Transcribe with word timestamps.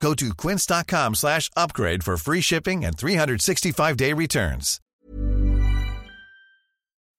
Go 0.00 0.14
to 0.14 0.34
quince.com 0.34 1.14
slash 1.14 1.50
upgrade 1.56 2.02
for 2.02 2.16
free 2.16 2.40
shipping 2.42 2.84
and 2.84 2.92
365-day 2.96 4.12
returns. 4.12 4.78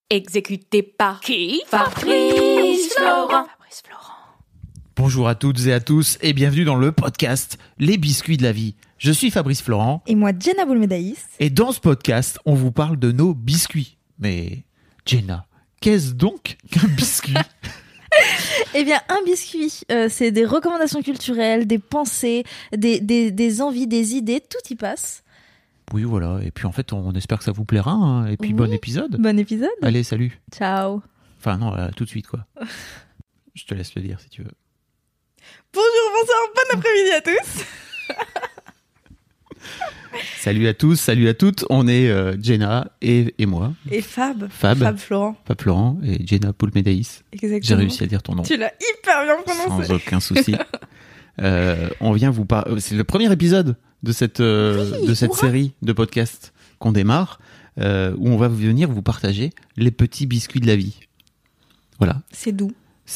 Exécuté 0.09 0.83
par 0.83 1.19
qui 1.19 1.61
Fabrice 1.67 2.93
Florent. 2.95 3.45
Fabrice 3.47 3.81
Florent. 3.83 4.13
Bonjour 4.95 5.27
à 5.27 5.35
toutes 5.35 5.65
et 5.65 5.73
à 5.73 5.79
tous 5.81 6.17
et 6.21 6.31
bienvenue 6.33 6.63
dans 6.63 6.75
le 6.77 6.91
podcast 6.91 7.57
Les 7.77 7.97
biscuits 7.97 8.37
de 8.37 8.43
la 8.43 8.51
vie. 8.53 8.75
Je 8.99 9.11
suis 9.11 9.31
Fabrice 9.31 9.61
Florent 9.61 10.01
Et 10.07 10.15
moi, 10.15 10.31
Jenna 10.39 10.65
Boulmedaïs. 10.65 11.25
et 11.39 11.49
dans 11.49 11.71
ce 11.71 11.79
podcast, 11.79 12.39
on 12.45 12.53
vous 12.55 12.71
parle 12.71 12.97
de 12.97 13.11
nos 13.11 13.33
biscuits. 13.33 13.97
Mais 14.19 14.63
Jenna, 15.05 15.45
qu'est-ce 15.81 16.13
donc 16.13 16.57
qu'un 16.71 16.87
biscuit? 16.87 17.33
Eh 18.73 18.83
bien, 18.83 18.99
un 19.09 19.23
biscuit, 19.25 19.81
euh, 19.91 20.07
c'est 20.09 20.31
des 20.31 20.45
recommandations 20.45 21.01
culturelles, 21.01 21.65
des 21.67 21.79
pensées, 21.79 22.43
des, 22.75 22.99
des, 22.99 23.31
des 23.31 23.61
envies, 23.61 23.87
des 23.87 24.15
idées, 24.15 24.39
tout 24.41 24.59
y 24.71 24.75
passe. 24.75 25.23
Oui, 25.93 26.03
voilà. 26.03 26.39
Et 26.43 26.51
puis 26.51 26.65
en 26.65 26.71
fait, 26.71 26.91
on 26.93 27.13
espère 27.13 27.37
que 27.39 27.43
ça 27.45 27.51
vous 27.51 27.65
plaira. 27.65 27.91
hein. 27.91 28.27
Et 28.27 28.37
puis 28.37 28.49
Oui. 28.49 28.55
bon 28.55 28.71
épisode. 28.73 29.15
Bon 29.19 29.37
épisode. 29.39 29.69
Allez, 29.81 30.03
salut. 30.03 30.39
Ciao. 30.53 31.01
Enfin 31.39 31.57
non, 31.57 31.71
là, 31.71 31.91
tout 31.95 32.03
de 32.03 32.09
suite 32.09 32.27
quoi. 32.27 32.45
Je 33.55 33.63
te 33.65 33.73
laisse 33.73 33.95
le 33.95 34.01
dire 34.01 34.19
si 34.19 34.29
tu 34.29 34.41
veux. 34.43 34.51
Bonjour, 35.73 36.11
bonsoir, 36.19 36.39
bon 36.55 36.77
après-midi 36.79 37.11
à 37.11 37.21
tous. 37.21 37.63
Salut 40.39 40.67
à 40.67 40.73
tous, 40.73 40.95
salut 40.95 41.27
à 41.27 41.33
toutes. 41.33 41.65
On 41.69 41.87
est 41.87 42.09
euh, 42.09 42.35
Jenna 42.41 42.91
et, 43.01 43.35
et 43.37 43.45
moi, 43.45 43.73
Et 43.91 44.01
Fab. 44.01 44.47
Fab. 44.49 44.77
Fab 44.77 44.97
Florent. 44.97 45.35
Fab 45.45 45.61
Florent 45.61 45.99
et 46.03 46.25
Jenna 46.25 46.53
Poulmedaïs. 46.53 47.23
Exactement. 47.33 47.61
J'ai 47.61 47.75
réussi 47.75 48.03
à 48.03 48.07
dire 48.07 48.23
ton 48.23 48.33
nom. 48.35 48.43
Tu 48.43 48.57
l'as 48.57 48.71
hyper 48.79 49.23
bien 49.25 49.35
prononcé. 49.43 49.87
Sans 49.87 49.93
aucun 49.93 50.19
souci. 50.19 50.55
Euh, 51.39 51.89
on 51.99 52.13
vient 52.13 52.31
vous 52.31 52.45
parler. 52.45 52.79
C'est 52.79 52.95
le 52.95 53.03
premier 53.03 53.31
épisode 53.31 53.75
de 54.01 54.11
cette 54.11 54.39
euh, 54.39 54.91
Oui, 54.99 55.07
de 55.07 55.13
cette 55.13 55.33
série 55.33 55.73
de 55.83 55.93
podcasts 55.93 56.53
qu'on 56.79 56.91
démarre, 56.91 57.39
euh, 57.79 58.15
où 58.17 58.29
on 58.29 58.37
va 58.37 58.47
venir 58.47 58.89
vous 58.89 59.01
partager 59.01 59.51
les 59.75 59.91
petits 59.91 60.25
biscuits 60.25 60.59
de 60.59 60.67
la 60.67 60.75
vie. 60.75 60.99
Voilà. 61.99 62.21
C'est 62.31 62.51
doux. 62.51 62.71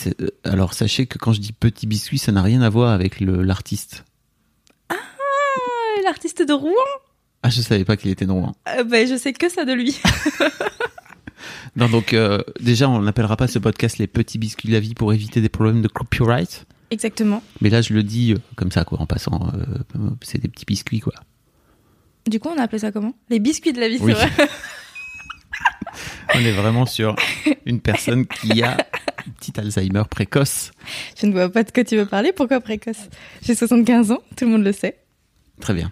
Euh, 0.07 0.27
Alors 0.43 0.73
sachez 0.73 1.05
que 1.05 1.17
quand 1.17 1.33
je 1.33 1.39
dis 1.39 1.51
petits 1.51 1.87
biscuits, 1.87 2.17
ça 2.17 2.31
n'a 2.31 2.41
rien 2.41 2.61
à 2.61 2.69
voir 2.69 2.91
avec 2.91 3.19
l'artiste. 3.19 4.05
L'artiste 6.11 6.41
de 6.45 6.51
Rouen. 6.51 6.73
Ah, 7.41 7.49
je 7.49 7.61
savais 7.61 7.85
pas 7.85 7.95
qu'il 7.95 8.11
était 8.11 8.25
de 8.25 8.31
Rouen. 8.31 8.53
Euh, 8.67 8.83
ben, 8.83 9.07
je 9.07 9.15
sais 9.15 9.31
que 9.31 9.47
ça 9.49 9.63
de 9.65 9.71
lui. 9.71 9.97
Non, 11.77 11.87
donc 11.87 12.11
euh, 12.13 12.39
déjà, 12.59 12.89
on 12.89 12.99
n'appellera 13.01 13.37
pas 13.37 13.47
ce 13.47 13.57
podcast 13.57 13.97
les 13.97 14.05
petits 14.07 14.37
biscuits 14.37 14.67
de 14.67 14.73
la 14.73 14.81
vie 14.81 14.93
pour 14.93 15.13
éviter 15.13 15.39
des 15.39 15.47
problèmes 15.47 15.81
de 15.81 15.87
copyright. 15.87 16.65
Exactement. 16.91 17.41
Mais 17.61 17.69
là, 17.69 17.81
je 17.81 17.93
le 17.93 18.03
dis 18.03 18.33
euh, 18.33 18.37
comme 18.57 18.71
ça, 18.73 18.83
quoi, 18.83 18.99
en 18.99 19.05
passant. 19.05 19.39
euh, 19.55 20.09
c'est 20.21 20.37
des 20.41 20.49
petits 20.49 20.65
biscuits, 20.65 20.99
quoi. 20.99 21.13
Du 22.27 22.41
coup, 22.41 22.49
on 22.53 22.59
a 22.59 22.63
appelé 22.63 22.79
ça 22.79 22.91
comment? 22.91 23.13
Les 23.29 23.39
biscuits 23.39 23.71
de 23.71 23.79
la 23.79 23.87
vie, 23.87 23.97
Oui. 24.01 24.13
c'est 24.19 24.27
vrai. 24.27 24.49
On 26.35 26.39
est 26.39 26.51
vraiment 26.51 26.85
sur 26.85 27.15
une 27.65 27.79
personne 27.79 28.25
qui 28.27 28.61
a 28.63 28.73
un 28.73 29.31
petit 29.39 29.57
Alzheimer 29.57 30.03
précoce. 30.09 30.71
Je 31.19 31.25
ne 31.25 31.31
vois 31.31 31.49
pas 31.49 31.63
de 31.63 31.71
quoi 31.71 31.83
tu 31.85 31.95
veux 31.95 32.05
parler. 32.05 32.33
Pourquoi 32.33 32.59
précoce? 32.59 33.09
J'ai 33.41 33.55
75 33.55 34.11
ans, 34.11 34.19
tout 34.35 34.45
le 34.45 34.51
monde 34.51 34.63
le 34.63 34.71
sait. 34.73 34.99
Très 35.61 35.73
bien. 35.73 35.89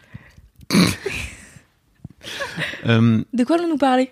Euh, 2.85 3.24
De 3.34 3.44
quoi 3.46 3.56
allons-nous 3.57 3.78
parler? 3.78 4.12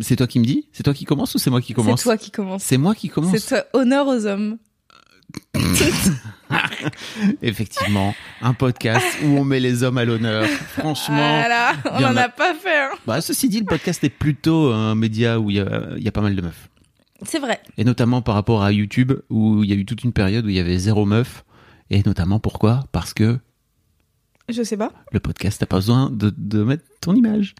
C'est 0.00 0.16
toi 0.16 0.26
qui 0.26 0.40
me 0.40 0.44
dis? 0.44 0.68
C'est 0.72 0.82
toi 0.82 0.94
qui 0.94 1.04
commence 1.04 1.34
ou 1.34 1.38
c'est 1.38 1.50
moi 1.50 1.60
qui 1.60 1.68
C'est 1.68 1.74
commence 1.74 2.02
toi 2.02 2.16
qui 2.16 2.30
commence. 2.30 2.62
C'est 2.62 2.78
moi 2.78 2.94
qui 2.94 3.08
commence. 3.10 3.36
C'est 3.36 3.46
toi. 3.48 3.64
Honneur 3.74 4.06
aux 4.06 4.26
hommes. 4.26 4.56
Effectivement, 7.42 8.14
un 8.40 8.54
podcast 8.54 9.04
où 9.22 9.26
on 9.38 9.44
met 9.44 9.60
les 9.60 9.82
hommes 9.82 9.98
à 9.98 10.04
l'honneur. 10.04 10.46
Franchement, 10.46 11.16
Voilà, 11.16 11.72
on 11.92 12.00
n'en 12.00 12.16
a- 12.16 12.22
a 12.24 12.28
pas 12.28 12.54
fait. 12.54 12.76
hein. 12.78 12.90
bah, 13.06 13.20
ceci 13.20 13.48
dit, 13.48 13.60
le 13.60 13.66
podcast 13.66 14.02
est 14.04 14.10
plutôt 14.10 14.72
un 14.72 14.94
média 14.94 15.38
où 15.40 15.50
il 15.50 15.56
y 15.56 16.02
y 16.04 16.08
a 16.08 16.12
pas 16.12 16.20
mal 16.22 16.34
de 16.36 16.42
meufs. 16.42 16.68
C'est 17.24 17.38
vrai. 17.38 17.60
Et 17.78 17.84
notamment 17.84 18.22
par 18.22 18.34
rapport 18.34 18.62
à 18.62 18.72
YouTube, 18.72 19.12
où 19.30 19.62
il 19.62 19.70
y 19.70 19.72
a 19.72 19.76
eu 19.76 19.84
toute 19.84 20.04
une 20.04 20.12
période 20.12 20.44
où 20.46 20.48
il 20.48 20.56
y 20.56 20.60
avait 20.60 20.78
zéro 20.78 21.04
meuf. 21.06 21.44
Et 21.90 22.02
notamment 22.04 22.40
pourquoi? 22.40 22.80
Parce 22.92 23.12
que 23.14 23.38
Je 24.48 24.62
sais 24.62 24.76
pas. 24.76 24.92
le 25.12 25.20
podcast 25.20 25.60
n'a 25.60 25.66
pas 25.66 25.76
besoin 25.76 26.10
de, 26.10 26.32
de 26.36 26.62
mettre 26.64 26.84
ton 27.00 27.14
image. 27.14 27.54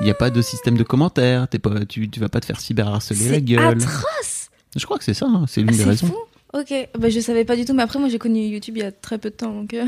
Il 0.00 0.04
n'y 0.04 0.10
a 0.10 0.14
pas 0.14 0.30
de 0.30 0.42
système 0.42 0.76
de 0.76 0.82
commentaires, 0.82 1.46
t'es 1.48 1.58
pas, 1.60 1.84
tu, 1.84 2.08
tu 2.10 2.18
vas 2.18 2.28
pas 2.28 2.40
te 2.40 2.46
faire 2.46 2.58
cyberharceler 2.58 3.24
la 3.28 3.34
C'est 3.34 3.42
gueule. 3.42 3.60
atroce. 3.82 4.48
Je 4.76 4.84
crois 4.84 4.98
que 4.98 5.04
c'est 5.04 5.14
ça, 5.14 5.26
hein, 5.26 5.44
c'est 5.46 5.60
l'une 5.60 5.70
des 5.70 5.76
C'est 5.76 5.84
raisons. 5.84 6.06
fou. 6.08 6.16
Ok, 6.54 6.74
bah, 6.98 7.08
je 7.08 7.20
savais 7.20 7.44
pas 7.44 7.54
du 7.56 7.64
tout, 7.64 7.72
mais 7.74 7.82
après 7.82 7.98
moi 7.98 8.08
j'ai 8.08 8.18
connu 8.18 8.40
YouTube 8.48 8.76
il 8.76 8.80
y 8.82 8.86
a 8.86 8.90
très 8.92 9.18
peu 9.18 9.30
de 9.30 9.34
temps, 9.36 9.52
donc. 9.52 9.74
euh, 9.74 9.84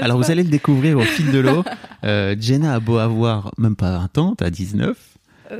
Alors 0.00 0.18
pas. 0.18 0.24
vous 0.24 0.30
allez 0.30 0.42
le 0.44 0.50
découvrir 0.50 0.98
au 0.98 1.02
fil 1.02 1.30
de 1.32 1.38
l'eau. 1.38 1.64
Euh, 2.04 2.36
Jenna 2.38 2.74
a 2.74 2.80
beau 2.80 2.98
avoir 2.98 3.50
même 3.58 3.76
pas 3.76 3.98
20 3.98 4.18
ans, 4.18 4.34
t'as 4.36 4.50
19, 4.50 4.96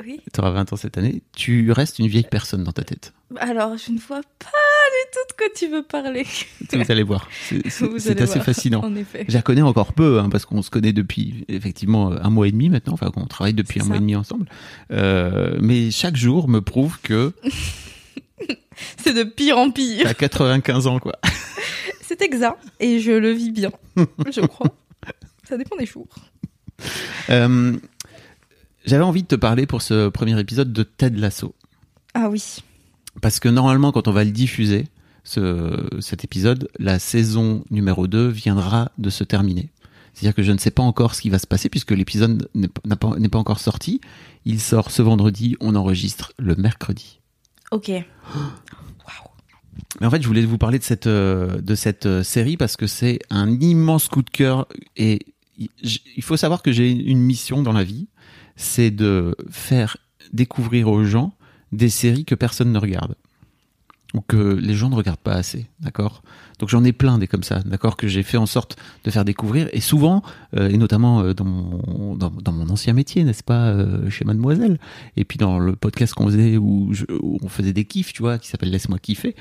Oui. 0.05 0.21
t'auras 0.33 0.51
20 0.51 0.73
ans 0.73 0.77
cette 0.77 0.99
année, 0.99 1.23
tu 1.35 1.71
restes 1.73 1.99
une 1.99 2.07
vieille 2.09 2.27
personne 2.31 2.65
dans 2.65 2.73
ta 2.73 2.83
tête. 2.83 3.13
Alors 3.39 3.77
je 3.77 3.93
ne 3.93 3.99
vois 3.99 4.21
pas 4.39 4.47
du 4.47 5.11
tout 5.13 5.19
de 5.29 5.37
quoi 5.37 5.47
tu 5.55 5.69
veux 5.69 5.83
parler. 5.83 6.27
Vous 6.73 6.91
allez 6.93 7.03
voir, 7.03 7.29
c'est- 7.49 7.67
assez 7.67 8.15
voir, 8.25 8.45
fascinant. 8.45 8.81
En 8.85 8.95
effet. 8.97 9.25
Je 9.29 9.35
la 9.35 9.43
connais 9.43 9.63
encore 9.63 9.93
peu, 9.93 10.19
hein, 10.21 10.29
parce 10.29 10.45
qu'on 10.45 10.63
se 10.63 10.71
connaît 10.71 10.93
depuis 10.93 11.45
effectivement 11.49 12.11
un 12.13 12.31
mois 12.31 12.49
et 12.49 12.53
demi 12.53 12.69
maintenant, 12.69 12.95
enfin 12.95 13.11
qu'on 13.11 13.27
travaille 13.27 13.55
depuis 13.55 13.81
un 13.81 13.85
mois 13.85 13.97
et 13.97 14.01
demi 14.01 14.17
ensemble. 14.17 14.47
Euh, 14.91 15.57
mais 15.61 15.91
chaque 15.91 16.17
jour 16.17 16.49
me 16.49 16.61
prouve 16.61 16.99
que 17.03 17.33
C'est 18.99 19.15
de 19.15 19.25
pire 19.25 19.59
en 19.59 19.71
pire. 19.71 20.05
t'as 20.05 20.15
95 20.15 20.87
ans, 20.87 20.99
quoi. 20.99 21.15
C'est 22.03 22.21
exact. 22.23 22.59
Et 22.81 23.01
je 23.01 23.13
le 23.13 23.31
vis 23.31 23.51
bien, 23.51 23.71
je 24.31 24.41
crois. 24.43 24.77
Ça 25.49 25.57
dépend 25.57 25.77
des 25.77 25.87
jours. 25.87 26.09
Euh, 27.31 27.77
J'avais 28.87 29.03
envie 29.03 29.23
de 29.23 29.29
te 29.29 29.35
parler 29.35 29.67
pour 29.67 29.83
ce 29.83 30.09
premier 30.09 30.39
épisode 30.39 30.73
de 30.73 30.85
Ted 30.85 31.19
Lasso. 31.19 31.57
Ah 32.15 32.29
oui. 32.31 32.59
Parce 33.21 33.41
que 33.41 33.49
normalement, 33.49 33.91
quand 33.91 34.07
on 34.07 34.13
va 34.13 34.23
le 34.23 34.31
diffuser, 34.31 34.87
ce, 35.25 35.89
cet 36.01 36.23
épisode, 36.23 36.69
la 36.79 37.01
saison 37.01 37.65
numéro 37.71 38.07
2 38.07 38.29
viendra 38.29 38.93
de 38.99 39.11
se 39.11 39.25
terminer. 39.25 39.71
C'est-à-dire 40.15 40.37
que 40.37 40.45
je 40.45 40.53
ne 40.53 40.59
sais 40.59 40.71
pas 40.71 40.85
encore 40.85 41.17
ce 41.17 41.21
qui 41.21 41.31
va 41.31 41.41
se 41.41 41.49
passer 41.49 41.69
puisque 41.69 41.91
l'épisode 41.91 42.49
n'est 42.55 42.69
pas, 42.69 43.39
encore 43.39 43.59
sorti. 43.59 44.01
Il 44.45 44.61
sort 44.61 44.93
ce 44.93 45.03
vendredi, 45.03 45.57
on 45.61 45.75
enregistre 45.75 46.33
le 46.39 46.55
mercredi. 46.55 47.19
Ok. 47.73 47.91
Mais 50.01 50.07
en 50.07 50.11
fait, 50.11 50.23
je 50.23 50.27
voulais 50.27 50.45
vous 50.45 50.59
parler 50.59 50.79
de 50.79 50.85
cette, 50.85 51.07
euh, 51.07 51.61
de 51.61 51.75
cette 51.75 52.07
euh, 52.07 52.23
série 52.23 52.57
parce 52.57 52.77
que 52.77 52.87
c'est 52.87 53.19
un 53.31 53.51
immense 53.61 54.09
coup 54.09 54.23
de 54.23 54.31
cœur 54.31 54.69
et 54.97 55.21
il 55.59 56.23
faut 56.23 56.37
savoir 56.37 56.63
que 56.63 56.71
j'ai 56.71 56.91
une 56.91 57.21
mission 57.21 57.63
dans 57.63 57.73
la 57.73 57.83
vie, 57.83 58.09
c'est 58.57 58.91
de 58.91 59.37
faire 59.51 59.97
découvrir 60.33 60.89
aux 60.89 61.05
gens 61.05 61.33
des 61.73 61.89
séries 61.89 62.25
que 62.25 62.35
personne 62.35 62.73
ne 62.73 62.79
regarde 62.79 63.15
ou 64.15 64.21
que 64.21 64.55
les 64.55 64.75
gens 64.75 64.89
ne 64.89 64.95
regardent 64.95 65.19
pas 65.19 65.35
assez, 65.35 65.67
d'accord? 65.81 66.23
Donc 66.59 66.69
j'en 66.69 66.85
ai 66.85 66.93
plein 66.93 67.19
des 67.19 67.27
comme 67.27 67.43
ça, 67.43 67.61
d'accord? 67.61 67.97
Que 67.97 68.09
j'ai 68.09 68.23
fait 68.23 68.37
en 68.37 68.47
sorte 68.47 68.77
de 69.05 69.11
faire 69.11 69.25
découvrir 69.25 69.69
et 69.73 69.81
souvent 69.81 70.23
euh, 70.57 70.69
et 70.69 70.79
notamment 70.79 71.21
euh, 71.21 71.35
dans 71.35 71.45
mon 71.45 72.17
dans, 72.17 72.53
mon 72.53 72.69
ancien 72.71 72.95
métier, 72.95 73.25
n'est-ce 73.25 73.43
pas, 73.43 73.69
euh, 73.69 74.09
chez 74.09 74.25
Mademoiselle? 74.25 74.79
Et 75.17 75.25
puis 75.25 75.39
dans 75.39 75.59
le 75.59 75.77
podcast 75.77 76.15
qu'on 76.15 76.27
faisait 76.27 76.57
où, 76.57 76.93
on 77.43 77.49
faisait 77.49 77.73
des 77.73 77.85
kiffs, 77.85 78.13
tu 78.13 78.23
vois, 78.23 78.39
qui 78.39 78.49
s'appelle 78.49 78.71
Laisse-moi 78.71 78.99
kiffer. 78.99 79.35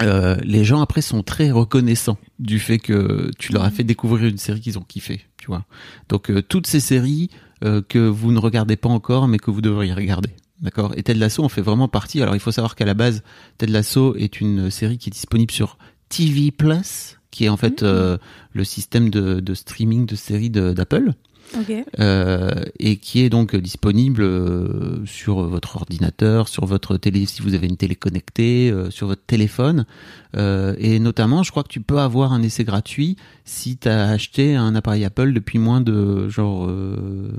Les 0.00 0.64
gens 0.64 0.80
après 0.80 1.02
sont 1.02 1.22
très 1.22 1.50
reconnaissants 1.50 2.16
du 2.38 2.58
fait 2.58 2.78
que 2.78 3.30
tu 3.38 3.52
leur 3.52 3.64
as 3.64 3.70
fait 3.70 3.84
découvrir 3.84 4.30
une 4.30 4.38
série 4.38 4.60
qu'ils 4.60 4.78
ont 4.78 4.82
kiffé, 4.82 5.20
tu 5.36 5.48
vois? 5.48 5.66
Donc 6.08 6.32
toutes 6.48 6.66
ces 6.66 6.80
séries 6.80 7.28
euh, 7.64 7.82
que 7.86 7.98
vous 7.98 8.32
ne 8.32 8.38
regardez 8.38 8.76
pas 8.76 8.88
encore 8.88 9.28
mais 9.28 9.38
que 9.38 9.50
vous 9.50 9.60
devriez 9.60 9.92
regarder. 9.92 10.30
D'accord? 10.60 10.92
Et 10.96 11.02
Ted 11.02 11.18
Lasso 11.18 11.42
en 11.42 11.48
fait 11.48 11.62
vraiment 11.62 11.88
partie. 11.88 12.20
Alors 12.22 12.34
il 12.34 12.40
faut 12.40 12.52
savoir 12.52 12.74
qu'à 12.74 12.84
la 12.84 12.94
base, 12.94 13.22
Ted 13.58 13.72
Lasso 13.72 14.14
est 14.16 14.40
une 14.40 14.70
série 14.70 14.98
qui 14.98 15.08
est 15.08 15.12
disponible 15.12 15.50
sur 15.50 15.78
TV 16.08 16.50
Plus, 16.50 17.18
qui 17.30 17.46
est 17.46 17.48
en 17.48 17.56
fait 17.56 17.82
euh, 17.82 18.18
le 18.52 18.64
système 18.64 19.08
de, 19.08 19.40
de 19.40 19.54
streaming 19.54 20.06
de 20.06 20.16
séries 20.16 20.50
d'Apple. 20.50 21.12
Ok. 21.58 21.72
euh, 21.98 22.62
et 22.78 22.96
qui 22.98 23.20
est 23.20 23.28
donc 23.28 23.56
disponible 23.56 24.22
euh, 24.22 25.04
sur 25.04 25.42
votre 25.42 25.76
ordinateur, 25.76 26.46
sur 26.48 26.64
votre 26.66 26.96
télé 26.96 27.26
si 27.26 27.42
vous 27.42 27.54
avez 27.54 27.66
une 27.66 27.76
télé 27.76 27.96
connectée, 27.96 28.70
euh, 28.70 28.90
sur 28.90 29.06
votre 29.08 29.24
téléphone. 29.26 29.84
Euh, 30.36 30.76
et 30.78 31.00
notamment, 31.00 31.42
je 31.42 31.50
crois 31.50 31.62
que 31.64 31.68
tu 31.68 31.80
peux 31.80 31.98
avoir 31.98 32.32
un 32.32 32.42
essai 32.42 32.62
gratuit 32.64 33.16
si 33.44 33.76
tu 33.76 33.88
as 33.88 34.10
acheté 34.10 34.54
un 34.54 34.74
appareil 34.76 35.04
Apple 35.04 35.32
depuis 35.32 35.58
moins 35.58 35.80
de 35.80 36.28
genre 36.28 36.66
euh, 36.68 37.32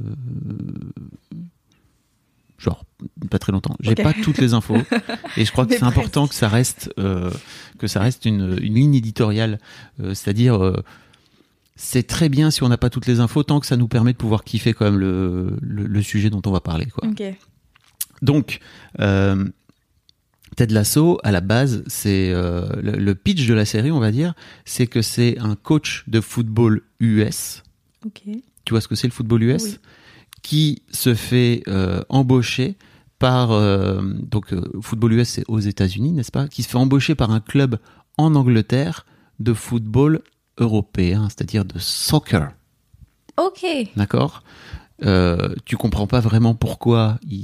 genre 2.57 2.83
pas 3.29 3.39
très 3.39 3.51
longtemps. 3.51 3.75
J'ai 3.79 3.95
pas 3.95 4.13
toutes 4.13 4.37
les 4.37 4.53
infos 4.53 4.75
et 5.37 5.45
je 5.45 5.51
crois 5.51 5.65
que 5.65 5.73
c'est 5.73 5.83
important 5.83 6.27
que 6.27 6.35
ça 6.35 6.47
reste 6.47 6.91
euh, 6.99 7.31
que 7.79 7.87
ça 7.87 7.99
reste 8.01 8.25
une, 8.25 8.57
une 8.61 8.75
ligne 8.75 8.95
éditoriale, 8.95 9.59
Euh, 10.01 10.13
c'est-à-dire 10.13 10.63
euh, 10.63 10.83
c'est 11.75 12.03
très 12.03 12.29
bien 12.29 12.51
si 12.51 12.63
on 12.63 12.69
n'a 12.69 12.77
pas 12.77 12.89
toutes 12.89 13.07
les 13.07 13.19
infos 13.19 13.43
tant 13.43 13.59
que 13.59 13.65
ça 13.65 13.77
nous 13.77 13.87
permet 13.87 14.11
de 14.13 14.17
pouvoir 14.17 14.43
kiffer 14.43 14.73
quand 14.73 14.85
même 14.85 14.99
le, 14.99 15.57
le, 15.61 15.85
le 15.87 16.01
sujet 16.01 16.29
dont 16.29 16.41
on 16.45 16.51
va 16.51 16.59
parler 16.61 16.85
quoi. 16.85 17.07
Donc 18.21 18.59
euh, 18.99 19.45
Ted 20.55 20.73
Lasso 20.73 21.17
à 21.23 21.31
la 21.31 21.41
base 21.41 21.83
c'est 21.87 22.31
euh, 22.31 22.67
le, 22.81 22.91
le 22.97 23.15
pitch 23.15 23.47
de 23.47 23.53
la 23.53 23.65
série 23.65 23.91
on 23.91 23.99
va 23.99 24.11
dire 24.11 24.33
c'est 24.65 24.85
que 24.87 25.01
c'est 25.01 25.39
un 25.39 25.55
coach 25.55 26.03
de 26.07 26.21
football 26.21 26.81
US 26.99 27.63
tu 28.65 28.71
vois 28.71 28.81
ce 28.81 28.87
que 28.87 28.95
c'est 28.95 29.07
le 29.07 29.13
football 29.13 29.41
US 29.43 29.63
Oui. 29.63 29.77
qui 30.43 30.81
se 30.91 31.15
fait 31.15 31.63
euh, 31.67 32.01
embaucher 32.09 32.75
par 33.17 33.49
donc 34.01 34.53
football 34.81 35.13
US 35.13 35.29
c'est 35.29 35.43
aux 35.47 35.59
États-Unis 35.59 36.11
n'est-ce 36.11 36.31
pas? 36.31 36.47
Qui 36.47 36.63
se 36.63 36.69
fait 36.69 36.77
embaucher 36.77 37.13
par 37.15 37.29
un 37.31 37.39
club 37.39 37.77
en 38.17 38.33
Angleterre 38.35 39.05
de 39.39 39.53
football 39.53 40.21
européen 40.57 41.27
c'est-à-dire 41.29 41.65
de 41.65 41.79
soccer. 41.79 42.51
Ok. 43.37 43.65
d'accord? 43.95 44.43
Euh, 45.03 45.55
tu 45.65 45.77
comprends 45.77 46.05
pas 46.05 46.19
vraiment 46.19 46.53
pourquoi 46.53 47.17
il, 47.27 47.39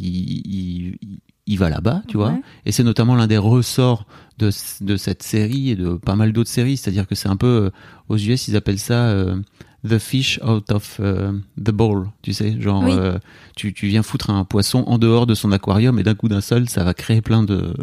il, 0.46 0.98
il- 1.02 1.20
il 1.50 1.58
va 1.58 1.70
là-bas 1.70 2.02
tu 2.10 2.18
vois? 2.18 2.38
Et 2.66 2.72
c'est 2.74 2.84
notamment 2.84 3.16
l'un 3.16 3.26
des 3.26 3.38
ressorts 3.38 4.06
de, 4.38 4.52
de 4.82 4.98
cette 4.98 5.24
série 5.24 5.70
et 5.70 5.76
de 5.78 5.94
pas 5.94 6.16
mal 6.18 6.34
d'autres 6.34 6.50
séries. 6.50 6.76
C'est-à-dire 6.76 7.08
que 7.08 7.16
c'est 7.16 7.30
un 7.30 7.38
peu 7.38 7.48
euh, 7.48 7.70
aux 8.10 8.18
US 8.18 8.50
ils 8.50 8.56
appellent 8.58 8.78
ça 8.78 9.06
euh, 9.08 9.40
the 9.88 9.98
fish 9.98 10.42
out 10.46 10.70
of 10.74 10.98
euh, 11.00 11.32
the 11.58 11.72
bowl 11.72 12.10
tu 12.22 12.34
sais? 12.34 12.60
Genre 12.60 12.84
Oui. 12.84 12.92
euh, 12.92 13.18
tu, 13.56 13.74
tu 13.74 13.88
viens 13.88 14.04
foutre 14.04 14.30
un 14.30 14.44
poisson 14.44 14.84
en 14.88 14.98
dehors 14.98 15.26
de 15.26 15.34
son 15.36 15.54
aquarium 15.54 15.98
et 16.00 16.04
d'un 16.04 16.16
coup 16.16 16.28
d'un 16.28 16.42
seul 16.42 16.68
ça 16.68 16.84
va 16.84 16.94
créer 16.94 17.22
plein 17.22 17.44
de 17.44 17.74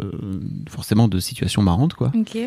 forcément 0.69 1.07
de 1.07 1.19
situations 1.19 1.63
marrantes 1.63 1.95
quoi. 1.95 2.11
Ok. 2.15 2.37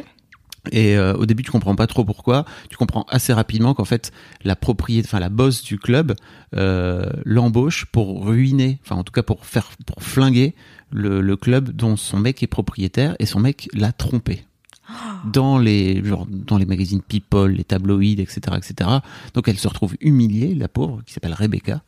Et 0.72 0.96
euh, 0.96 1.14
au 1.14 1.26
début, 1.26 1.42
tu 1.42 1.50
comprends 1.50 1.76
pas 1.76 1.86
trop 1.86 2.04
pourquoi. 2.04 2.44
Tu 2.70 2.76
comprends 2.76 3.04
assez 3.08 3.32
rapidement 3.32 3.74
qu'en 3.74 3.84
fait, 3.84 4.12
la 4.44 4.56
propriété, 4.56 5.06
enfin 5.08 5.20
la 5.20 5.28
boss 5.28 5.62
du 5.62 5.78
club 5.78 6.14
euh, 6.54 7.08
l'embauche 7.24 7.86
pour 7.86 8.26
ruiner, 8.26 8.78
enfin 8.84 8.96
en 8.96 9.04
tout 9.04 9.12
cas 9.12 9.22
pour 9.22 9.46
faire, 9.46 9.70
pour 9.86 10.02
flinguer 10.02 10.54
le, 10.90 11.20
le 11.20 11.36
club 11.36 11.70
dont 11.70 11.96
son 11.96 12.18
mec 12.18 12.42
est 12.42 12.48
propriétaire 12.48 13.14
et 13.18 13.26
son 13.26 13.40
mec 13.40 13.68
l'a 13.74 13.92
trompé 13.92 14.44
dans 15.32 15.58
les 15.58 16.04
genre, 16.04 16.26
dans 16.28 16.58
les 16.58 16.66
magazines 16.66 17.02
People, 17.02 17.52
les 17.52 17.64
tabloïds, 17.64 18.20
etc., 18.20 18.56
etc. 18.56 18.90
Donc 19.34 19.48
elle 19.48 19.58
se 19.58 19.68
retrouve 19.68 19.94
humiliée, 20.00 20.54
la 20.54 20.68
pauvre, 20.68 21.02
qui 21.06 21.12
s'appelle 21.12 21.34
Rebecca, 21.34 21.82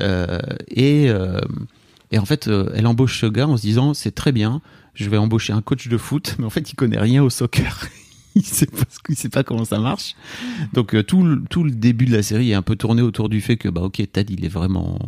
Euh, 0.00 0.40
et 0.68 1.08
euh, 1.08 1.40
et 2.10 2.18
en 2.18 2.24
fait, 2.24 2.48
euh, 2.48 2.70
elle 2.74 2.86
embauche 2.86 3.20
ce 3.20 3.26
gars 3.26 3.48
en 3.48 3.56
se 3.56 3.62
disant 3.62 3.94
c'est 3.94 4.14
très 4.14 4.32
bien, 4.32 4.60
je 4.94 5.08
vais 5.10 5.16
embaucher 5.16 5.52
un 5.52 5.62
coach 5.62 5.88
de 5.88 5.96
foot, 5.96 6.36
mais 6.38 6.44
en 6.44 6.50
fait, 6.50 6.70
il 6.70 6.76
connaît 6.76 6.98
rien 6.98 7.22
au 7.22 7.30
soccer. 7.30 7.88
il 8.40 8.44
sait 8.44 8.66
pas, 8.66 8.84
ce 8.90 8.98
que- 8.98 9.12
il 9.12 9.16
sait 9.16 9.28
pas 9.28 9.42
comment 9.44 9.64
ça 9.64 9.78
marche. 9.78 10.14
Donc 10.72 10.94
euh, 10.94 11.02
tout 11.02 11.22
le, 11.22 11.42
tout 11.48 11.64
le 11.64 11.70
début 11.70 12.04
de 12.06 12.12
la 12.12 12.22
série 12.22 12.50
est 12.50 12.54
un 12.54 12.62
peu 12.62 12.76
tourné 12.76 13.02
autour 13.02 13.28
du 13.28 13.40
fait 13.40 13.56
que 13.56 13.68
bah 13.68 13.82
ok, 13.82 14.02
Ted 14.12 14.32
il 14.32 14.44
est 14.44 14.48
vraiment 14.48 14.98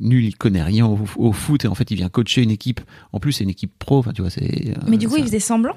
nul, 0.00 0.24
il 0.24 0.36
connaît 0.36 0.62
rien 0.62 0.86
au, 0.86 0.98
au 1.16 1.32
foot 1.32 1.64
et 1.64 1.68
en 1.68 1.74
fait 1.74 1.90
il 1.90 1.96
vient 1.96 2.08
coacher 2.08 2.42
une 2.42 2.50
équipe. 2.50 2.80
En 3.12 3.20
plus 3.20 3.32
c'est 3.32 3.44
une 3.44 3.50
équipe 3.50 3.72
pro, 3.78 3.98
enfin 3.98 4.12
tu 4.12 4.22
vois 4.22 4.30
c'est. 4.30 4.70
euh, 4.76 4.80
Mais 4.88 4.96
du 4.96 5.06
coup, 5.08 5.14
ça- 5.14 5.20
il 5.20 5.24
faisait 5.26 5.40
semblant? 5.40 5.76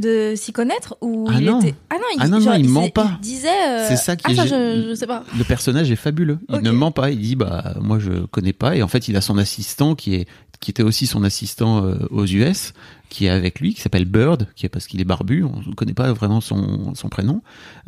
De 0.00 0.34
s'y 0.36 0.52
connaître 0.52 0.96
ou 1.00 1.26
Ah 1.30 1.36
il 1.38 1.46
non. 1.46 1.60
était 1.60 1.74
ah 1.90 1.94
non 1.96 2.00
il, 2.14 2.18
Ah 2.20 2.28
non, 2.28 2.40
non, 2.40 2.54
il 2.54 2.68
ment 2.68 2.88
pas. 2.88 3.12
il 3.18 3.20
disait 3.20 3.48
euh, 3.68 3.86
C'est 3.88 3.96
ça 3.96 4.16
qui 4.16 4.24
ah 4.28 4.32
est 4.32 4.34
ça 4.36 4.46
je, 4.46 4.88
je 4.90 4.94
sais 4.94 5.06
pas 5.06 5.24
le 5.36 5.44
personnage 5.44 5.90
est 5.90 5.96
fabuleux. 5.96 6.38
Il 6.48 6.60
ne 6.60 6.70
ment 6.70 6.90
pas. 6.92 7.10
Il 7.10 7.20
dit 7.20 7.36
bah 7.36 7.74
moi 7.80 7.98
je 7.98 8.24
connais 8.26 8.52
pas 8.52 8.76
et 8.76 8.82
en 8.82 8.88
fait 8.88 9.08
il 9.08 9.16
a 9.16 9.20
son 9.20 9.38
assistant 9.38 9.94
qui 9.94 10.14
est 10.16 10.26
qui 10.60 10.70
était 10.70 10.82
aussi 10.82 11.06
son 11.06 11.24
assistant 11.24 11.84
euh, 11.84 11.94
aux 12.10 12.26
US 12.26 12.74
qui 13.08 13.26
est 13.26 13.30
avec 13.30 13.60
lui 13.60 13.74
qui 13.74 13.80
s'appelle 13.80 14.04
Bird 14.04 14.46
qui 14.56 14.66
est 14.66 14.68
parce 14.68 14.86
qu'il 14.86 15.00
est 15.00 15.04
barbu. 15.04 15.44
On 15.44 15.60
ne 15.68 15.74
connaît 15.74 15.94
pas 15.94 16.12
vraiment 16.12 16.40
son 16.40 16.94
son 16.94 17.08
prénom. 17.08 17.42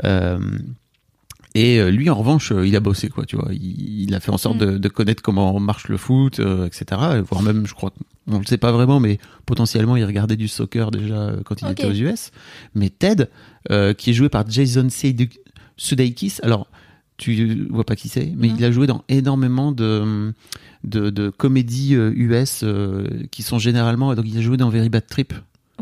Euh, 0.05 0.39
et 1.55 1.79
euh, 1.81 1.91
lui 1.91 2.09
en 2.11 2.15
revanche 2.15 2.51
euh, 2.53 2.67
il 2.67 2.75
a 2.77 2.81
bossé 2.81 3.09
quoi 3.09 3.27
tu 3.27 3.37
vois. 3.37 3.49
Il, 3.53 4.03
il 4.05 4.15
a 4.15 4.21
fait 4.21 4.31
en 4.31 4.39
sorte 4.39 4.57
Mm. 4.57 4.67
de, 4.67 4.79
de 4.79 4.89
connaître 4.89 5.23
comment 5.23 5.59
marche 5.61 5.89
le 5.89 5.97
foot 5.97 6.41
euh, 6.41 6.67
etc. 6.67 6.85
Et 7.17 7.21
voire 7.21 7.43
même 7.43 7.67
je 7.67 7.75
crois 7.75 7.93
on 8.27 8.39
le 8.39 8.45
sait 8.47 8.59
pas 8.59 8.73
vraiment 8.73 9.01
mais 9.01 9.19
potentiellement 9.47 9.97
il 9.97 10.05
regardait 10.05 10.37
du 10.37 10.49
soccer 10.49 10.91
déjà 10.91 11.33
quand 11.45 11.61
il 11.63 11.69
était 11.71 11.87
aux 11.87 11.93
US. 11.93 12.31
Mais 12.75 12.89
Ted 12.91 13.27
euh, 13.71 13.93
qui 13.95 14.11
est 14.11 14.15
joué 14.15 14.29
par 14.29 14.49
Jason 14.49 14.89
Sudeikis 15.77 16.39
alors 16.43 16.69
tu 17.19 17.69
vois 17.71 17.85
pas 17.85 17.95
qui 17.95 18.09
c'est, 18.09 18.33
mais 18.37 18.49
il 18.49 18.65
a 18.65 18.73
joué 18.73 18.87
dans 18.89 19.05
énormément 19.09 19.71
de, 19.71 20.33
de, 20.83 21.11
de 21.11 21.29
comédies 21.31 21.95
US 21.95 22.63
euh, 22.65 23.07
qui 23.31 23.43
sont 23.43 23.61
généralement. 23.61 24.13
Donc 24.15 24.25
il 24.27 24.37
a 24.37 24.41
joué 24.41 24.57
dans 24.57 24.71
Very 24.71 24.89
Bad 24.89 25.07
Trip. 25.07 25.33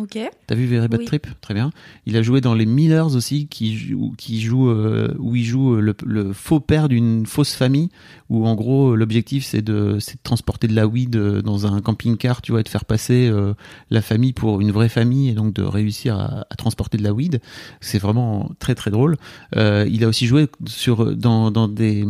Ok 0.00 0.18
T'as 0.46 0.54
vu 0.54 0.66
Very 0.66 0.88
Bad 0.88 1.00
Oui. 1.00 1.06
Trip? 1.06 1.26
Très 1.40 1.54
bien. 1.54 1.70
Il 2.06 2.16
a 2.16 2.22
joué 2.22 2.40
dans 2.40 2.54
les 2.54 2.66
Millers 2.66 3.14
aussi, 3.14 3.46
qui 3.46 3.76
joue, 3.76 4.14
qui 4.16 4.40
joue 4.40 4.68
euh, 4.70 5.14
où 5.18 5.36
il 5.36 5.44
joue 5.44 5.74
euh, 5.76 5.80
le, 5.80 5.94
le 6.04 6.32
faux 6.32 6.58
père 6.60 6.88
d'une 6.88 7.26
fausse 7.26 7.54
famille, 7.54 7.90
où 8.28 8.46
en 8.46 8.54
gros 8.54 8.96
l'objectif 8.96 9.44
c'est 9.44 9.62
de, 9.62 9.94
de 9.94 10.00
transporter 10.22 10.66
de 10.68 10.74
la 10.74 10.86
weed 10.86 11.14
euh, 11.16 11.42
dans 11.42 11.66
un 11.72 11.80
camping-car, 11.80 12.42
tu 12.42 12.52
vois, 12.52 12.60
et 12.60 12.64
de 12.64 12.68
faire 12.68 12.84
passer 12.84 13.28
euh, 13.28 13.54
la 13.90 14.02
famille 14.02 14.32
pour 14.32 14.60
une 14.60 14.72
vraie 14.72 14.88
famille, 14.88 15.28
et 15.28 15.34
donc 15.34 15.52
de 15.54 15.62
réussir 15.62 16.18
à, 16.18 16.46
à 16.50 16.56
transporter 16.56 16.96
de 16.98 17.04
la 17.04 17.12
weed. 17.12 17.40
C'est 17.80 17.98
vraiment 17.98 18.50
très 18.58 18.74
très 18.74 18.90
drôle. 18.90 19.16
Euh, 19.56 19.86
il 19.90 20.02
a 20.04 20.08
aussi 20.08 20.26
joué 20.26 20.48
sur 20.66 21.14
dans, 21.16 21.50
dans 21.50 21.68
des 21.68 22.04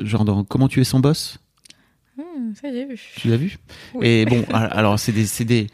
genre 0.00 0.24
dans 0.24 0.44
Comment 0.44 0.68
tuer 0.68 0.84
son 0.84 1.00
boss? 1.00 1.38
Hmm, 2.16 2.52
ça 2.60 2.72
j'ai 2.72 2.84
vu 2.84 3.00
Tu 3.16 3.28
l'as 3.28 3.36
vu? 3.36 3.58
Oui. 3.94 4.06
Et 4.06 4.24
bon, 4.26 4.44
al- 4.52 4.70
alors 4.72 4.98
c'est 4.98 5.12
des, 5.12 5.24
c'est 5.26 5.44
des, 5.44 5.68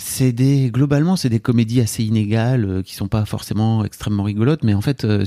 c'est 0.00 0.32
des, 0.32 0.70
globalement, 0.70 1.14
c'est 1.14 1.28
des 1.28 1.40
comédies 1.40 1.80
assez 1.80 2.02
inégales 2.02 2.64
euh, 2.64 2.82
qui 2.82 2.94
sont 2.94 3.08
pas 3.08 3.24
forcément 3.26 3.84
extrêmement 3.84 4.22
rigolotes, 4.22 4.64
mais 4.64 4.72
en 4.72 4.80
fait, 4.80 5.04
euh, 5.04 5.24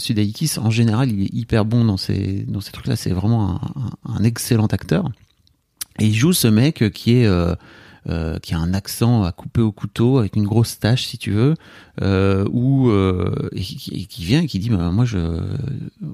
en 0.57 0.69
général, 0.69 1.11
il 1.11 1.23
est 1.23 1.33
hyper 1.33 1.63
bon 1.63 1.85
dans 1.85 1.97
ces, 1.97 2.43
dans 2.47 2.59
ces 2.59 2.71
trucs-là. 2.71 2.95
C'est 2.95 3.11
vraiment 3.11 3.61
un, 4.05 4.23
excellent 4.23 4.65
acteur. 4.65 5.11
Et 5.99 6.07
il 6.07 6.15
joue 6.15 6.33
ce 6.33 6.47
mec 6.47 6.81
euh, 6.81 6.89
qui 6.89 7.17
est, 7.17 7.27
euh, 7.27 7.53
euh, 8.09 8.39
qui 8.39 8.55
a 8.55 8.57
un 8.57 8.73
accent 8.73 9.23
à 9.23 9.31
couper 9.31 9.61
au 9.61 9.71
couteau 9.71 10.17
avec 10.17 10.35
une 10.35 10.45
grosse 10.45 10.79
tache, 10.79 11.05
si 11.05 11.19
tu 11.19 11.31
veux, 11.31 11.53
ou 12.01 12.91
et 13.51 13.61
qui 13.61 14.25
vient 14.25 14.41
et 14.41 14.47
qui 14.47 14.57
dit, 14.57 14.71
bah, 14.71 14.89
moi, 14.91 15.05
je, 15.05 15.39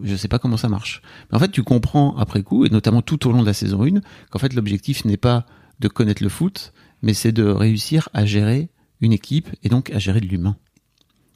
je 0.03 0.15
sais 0.17 0.27
pas 0.27 0.37
comment 0.37 0.57
ça 0.57 0.67
marche. 0.67 1.01
Mais 1.31 1.37
en 1.37 1.39
fait, 1.39 1.51
tu 1.51 1.63
comprends 1.63 2.17
après 2.17 2.43
coup, 2.43 2.65
et 2.65 2.69
notamment 2.69 3.01
tout 3.01 3.25
au 3.25 3.31
long 3.31 3.41
de 3.41 3.47
la 3.47 3.53
saison 3.53 3.85
1, 3.85 4.01
qu'en 4.29 4.39
fait 4.39 4.53
l'objectif 4.53 5.05
n'est 5.05 5.17
pas 5.17 5.45
de 5.79 5.87
connaître 5.87 6.21
le 6.21 6.29
foot, 6.29 6.73
mais 7.01 7.13
c'est 7.13 7.31
de 7.31 7.43
réussir 7.43 8.09
à 8.13 8.25
gérer 8.25 8.69
une 9.01 9.13
équipe 9.13 9.49
et 9.63 9.69
donc 9.69 9.91
à 9.91 9.99
gérer 9.99 10.21
de 10.21 10.27
l'humain. 10.27 10.55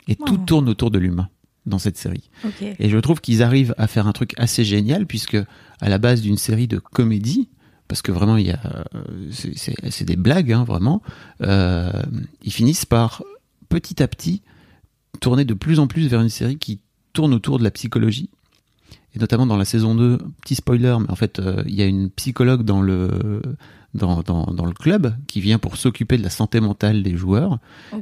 Et 0.08 0.16
tout 0.16 0.38
tourne 0.38 0.68
autour 0.68 0.92
de 0.92 1.00
l'humain 1.00 1.30
dans 1.66 1.80
cette 1.80 1.98
série. 1.98 2.30
Et 2.80 2.90
je 2.90 2.98
trouve 2.98 3.22
qu'ils 3.22 3.42
arrivent 3.42 3.74
à 3.78 3.88
faire 3.88 4.08
un 4.08 4.12
truc 4.12 4.34
assez 4.38 4.66
génial 4.66 5.06
puisque 5.06 5.38
à 5.80 5.90
la 5.90 5.98
base 5.98 6.22
d'une 6.22 6.38
série 6.38 6.68
de 6.68 6.78
comédie, 6.78 7.50
parce 7.88 8.02
que 8.02 8.12
vraiment 8.12 8.38
il 8.38 8.48
y 8.48 8.52
a, 8.52 8.86
euh, 8.96 9.30
c'est 9.32 10.06
des 10.06 10.16
blagues 10.16 10.52
hein, 10.52 10.64
vraiment, 10.64 11.02
euh, 11.42 11.92
ils 12.44 12.52
finissent 12.52 12.86
par 12.86 13.24
petit 13.70 14.04
à 14.04 14.08
petit 14.08 14.42
tourner 15.20 15.46
de 15.46 15.54
plus 15.54 15.80
en 15.80 15.88
plus 15.88 16.08
vers 16.08 16.22
une 16.22 16.30
série 16.30 16.58
qui 16.58 16.82
tourne 17.14 17.34
autour 17.34 17.60
de 17.60 17.64
la 17.64 17.72
psychologie. 17.72 18.30
Et 19.16 19.20
notamment 19.20 19.46
dans 19.46 19.58
la 19.58 19.66
saison 19.66 19.94
2, 19.94 20.18
petit 20.42 20.56
spoiler, 20.56 20.98
mais 21.00 21.12
en 21.12 21.16
fait, 21.16 21.40
euh, 21.40 21.64
il 21.68 21.76
y 21.76 21.84
a 21.84 21.86
une 21.86 22.10
psychologue 22.10 22.64
dans 22.64 22.82
le, 22.82 23.42
dans, 23.94 24.22
dans, 24.22 24.46
dans 24.46 24.66
le 24.66 24.74
club 24.74 25.16
qui 25.28 25.42
vient 25.42 25.60
pour 25.60 25.78
s'occuper 25.78 26.18
de 26.18 26.24
la 26.24 26.30
santé 26.30 26.60
mentale 26.60 27.04
des 27.04 27.16
joueurs. 27.16 27.60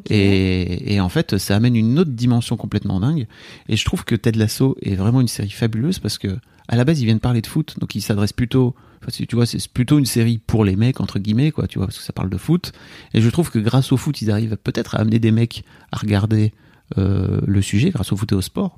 Et, 0.09 0.93
et 0.93 0.99
en 1.01 1.09
fait, 1.09 1.37
ça 1.37 1.55
amène 1.55 1.75
une 1.75 1.99
autre 1.99 2.11
dimension 2.11 2.57
complètement 2.57 2.99
dingue. 2.99 3.27
Et 3.67 3.75
je 3.75 3.85
trouve 3.85 4.05
que 4.05 4.15
Ted 4.15 4.37
Lasso 4.37 4.77
est 4.81 4.95
vraiment 4.95 5.21
une 5.21 5.27
série 5.27 5.49
fabuleuse 5.49 5.99
parce 5.99 6.17
que 6.17 6.37
à 6.67 6.77
la 6.77 6.85
base, 6.85 7.01
ils 7.01 7.05
viennent 7.05 7.19
parler 7.19 7.41
de 7.41 7.47
foot, 7.47 7.75
donc 7.79 7.95
ils 7.95 8.01
s'adressent 8.01 8.31
plutôt, 8.31 8.75
enfin, 9.01 9.11
tu 9.27 9.35
vois, 9.35 9.45
c'est 9.45 9.67
plutôt 9.67 9.99
une 9.99 10.05
série 10.05 10.37
pour 10.37 10.63
les 10.63 10.77
mecs 10.77 11.01
entre 11.01 11.19
guillemets, 11.19 11.51
quoi, 11.51 11.67
tu 11.67 11.79
vois, 11.79 11.87
parce 11.87 11.97
que 11.97 12.03
ça 12.03 12.13
parle 12.13 12.29
de 12.29 12.37
foot. 12.37 12.71
Et 13.13 13.19
je 13.19 13.29
trouve 13.29 13.51
que 13.51 13.59
grâce 13.59 13.91
au 13.91 13.97
foot, 13.97 14.21
ils 14.21 14.31
arrivent 14.31 14.55
peut-être 14.55 14.95
à 14.95 14.99
amener 14.99 15.19
des 15.19 15.31
mecs 15.31 15.65
à 15.91 15.97
regarder 15.97 16.53
euh, 16.97 17.41
le 17.45 17.61
sujet 17.61 17.89
grâce 17.89 18.13
au 18.13 18.15
foot 18.15 18.31
et 18.31 18.35
au 18.35 18.41
sport. 18.41 18.77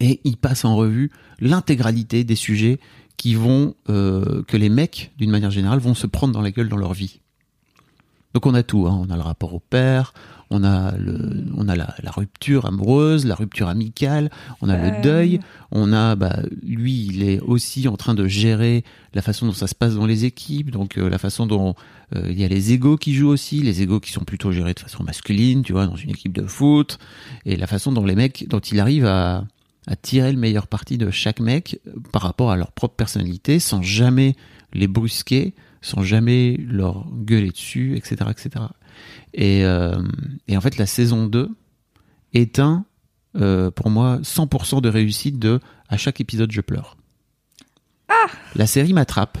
Et 0.00 0.20
ils 0.24 0.36
passent 0.36 0.64
en 0.64 0.74
revue 0.74 1.12
l'intégralité 1.38 2.24
des 2.24 2.34
sujets 2.34 2.80
qui 3.22 3.36
vont, 3.36 3.76
euh, 3.88 4.42
que 4.48 4.56
les 4.56 4.68
mecs, 4.68 5.12
d'une 5.16 5.30
manière 5.30 5.52
générale, 5.52 5.78
vont 5.78 5.94
se 5.94 6.08
prendre 6.08 6.34
dans 6.34 6.40
la 6.40 6.50
gueule 6.50 6.68
dans 6.68 6.76
leur 6.76 6.92
vie. 6.92 7.20
Donc 8.34 8.46
on 8.46 8.54
a 8.54 8.64
tout, 8.64 8.88
hein. 8.88 9.00
on 9.00 9.12
a 9.12 9.16
le 9.16 9.22
rapport 9.22 9.54
au 9.54 9.60
père, 9.60 10.12
on 10.50 10.64
a 10.64 10.96
le, 10.96 11.44
on 11.56 11.68
a 11.68 11.76
la, 11.76 11.94
la 12.02 12.10
rupture 12.10 12.66
amoureuse, 12.66 13.24
la 13.24 13.36
rupture 13.36 13.68
amicale, 13.68 14.28
on 14.60 14.68
a 14.68 14.74
Euh. 14.74 14.90
le 14.90 15.02
deuil, 15.02 15.38
on 15.70 15.92
a 15.92 16.16
bah 16.16 16.40
lui 16.64 17.06
il 17.06 17.22
est 17.22 17.38
aussi 17.38 17.86
en 17.86 17.96
train 17.96 18.14
de 18.14 18.26
gérer 18.26 18.82
la 19.14 19.22
façon 19.22 19.46
dont 19.46 19.52
ça 19.52 19.68
se 19.68 19.76
passe 19.76 19.94
dans 19.94 20.06
les 20.06 20.24
équipes, 20.24 20.72
donc 20.72 20.98
euh, 20.98 21.08
la 21.08 21.18
façon 21.18 21.46
dont 21.46 21.76
euh, 22.16 22.26
il 22.28 22.40
y 22.40 22.44
a 22.44 22.48
les 22.48 22.72
égos 22.72 22.96
qui 22.96 23.14
jouent 23.14 23.28
aussi, 23.28 23.62
les 23.62 23.82
égos 23.82 24.00
qui 24.00 24.10
sont 24.10 24.24
plutôt 24.24 24.50
gérés 24.50 24.74
de 24.74 24.80
façon 24.80 25.04
masculine, 25.04 25.62
tu 25.62 25.72
vois, 25.74 25.86
dans 25.86 25.94
une 25.94 26.10
équipe 26.10 26.32
de 26.32 26.44
foot, 26.44 26.98
et 27.46 27.56
la 27.56 27.68
façon 27.68 27.92
dont 27.92 28.04
les 28.04 28.16
mecs, 28.16 28.48
dont 28.48 28.58
il 28.58 28.80
arrive 28.80 29.06
à 29.06 29.44
à 29.86 29.96
tirer 29.96 30.32
le 30.32 30.38
meilleur 30.38 30.66
parti 30.66 30.98
de 30.98 31.10
chaque 31.10 31.40
mec 31.40 31.80
euh, 31.86 31.92
par 32.12 32.22
rapport 32.22 32.50
à 32.50 32.56
leur 32.56 32.72
propre 32.72 32.94
personnalité, 32.94 33.58
sans 33.58 33.82
jamais 33.82 34.36
les 34.72 34.86
brusquer, 34.86 35.54
sans 35.80 36.02
jamais 36.02 36.56
leur 36.68 37.06
gueuler 37.10 37.50
dessus, 37.50 37.96
etc., 37.96 38.30
etc. 38.30 38.64
Et, 39.34 39.64
euh, 39.64 40.02
et 40.48 40.56
en 40.56 40.60
fait, 40.60 40.78
la 40.78 40.86
saison 40.86 41.26
2 41.26 41.48
est 42.32 42.58
un, 42.58 42.84
euh, 43.36 43.70
pour 43.70 43.90
moi, 43.90 44.18
100% 44.22 44.80
de 44.80 44.88
réussite 44.88 45.38
de 45.38 45.60
à 45.88 45.96
chaque 45.96 46.20
épisode, 46.20 46.52
je 46.52 46.60
pleure. 46.60 46.96
La 48.54 48.66
série 48.66 48.92
m'attrape, 48.92 49.38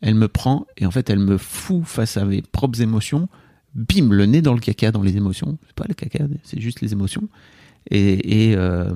elle 0.00 0.14
me 0.14 0.28
prend, 0.28 0.66
et 0.76 0.86
en 0.86 0.90
fait, 0.90 1.08
elle 1.08 1.18
me 1.18 1.38
fout 1.38 1.84
face 1.84 2.16
à 2.16 2.24
mes 2.24 2.42
propres 2.42 2.82
émotions. 2.82 3.28
Bim, 3.74 4.10
le 4.10 4.26
nez 4.26 4.42
dans 4.42 4.54
le 4.54 4.60
caca, 4.60 4.90
dans 4.90 5.02
les 5.02 5.16
émotions. 5.16 5.58
C'est 5.66 5.74
pas 5.74 5.84
le 5.88 5.94
caca, 5.94 6.24
c'est 6.42 6.60
juste 6.60 6.80
les 6.80 6.92
émotions. 6.92 7.28
Et, 7.90 8.50
et, 8.50 8.56
euh, 8.56 8.92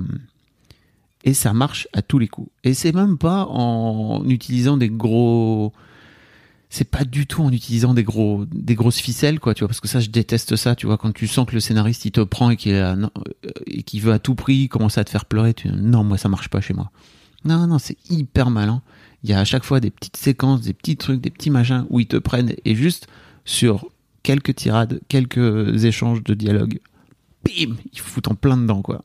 et 1.25 1.35
ça 1.35 1.53
marche 1.53 1.89
à 1.93 2.03
tous 2.03 2.19
les 2.19 2.29
coups. 2.29 2.51
Et 2.65 2.75
c'est 2.75 2.93
même 2.93 3.19
pas 3.19 3.47
en 3.47 4.25
utilisant 4.29 4.77
des 4.77 4.89
gros. 4.89 5.73
C'est 6.69 6.89
pas 6.89 7.05
du 7.05 7.27
tout 7.27 7.43
en 7.43 7.53
utilisant 7.53 7.93
des 7.93 8.03
gros, 8.03 8.47
des 8.47 8.75
grosses 8.75 8.99
ficelles, 8.99 9.41
quoi, 9.41 9.53
tu 9.53 9.61
vois, 9.61 9.69
parce 9.69 9.81
que 9.81 9.89
ça, 9.89 10.01
je 10.01 10.09
déteste 10.09 10.57
ça, 10.57 10.75
tu 10.75 10.87
vois, 10.87 10.97
quand 10.97 11.13
tu 11.13 11.27
sens 11.27 11.47
que 11.47 11.53
le 11.53 11.61
scénariste, 11.61 12.07
il 12.07 12.13
te 12.13 12.23
prend 12.23 12.49
et 12.49 12.57
qu'il 12.57 12.73
euh, 12.73 12.97
veut 13.95 14.13
à 14.13 14.19
tout 14.19 14.35
prix 14.35 14.69
commencer 14.69 14.99
à 14.99 15.05
te 15.05 15.11
faire 15.11 15.27
pleurer, 15.27 15.53
tu 15.53 15.69
non, 15.69 16.03
moi, 16.03 16.17
ça 16.17 16.31
marche 16.31 16.49
pas 16.49 16.63
chez 16.63 16.73
moi. 16.73 16.91
Non, 17.45 17.67
non, 17.67 17.79
c'est 17.79 17.99
hyper 18.09 18.49
malin. 18.49 18.81
Il 19.23 19.29
y 19.29 19.35
a 19.35 19.41
à 19.41 19.45
chaque 19.45 19.65
fois 19.65 19.81
des 19.81 19.91
petites 19.91 20.17
séquences, 20.17 20.63
des 20.63 20.73
petits 20.73 20.97
trucs, 20.97 21.21
des 21.21 21.31
petits 21.31 21.51
machins 21.51 21.85
où 21.91 22.01
ils 22.01 22.07
te 22.07 22.17
prennent 22.17 22.55
et 22.65 22.75
juste 22.75 23.07
sur 23.45 23.87
quelques 24.23 24.55
tirades, 24.55 25.01
quelques 25.09 25.85
échanges 25.85 26.23
de 26.23 26.33
dialogue, 26.33 26.81
bim, 27.45 27.77
ils 27.93 27.99
foutent 27.99 28.29
en 28.29 28.35
plein 28.35 28.57
dedans, 28.57 28.81
quoi. 28.81 29.05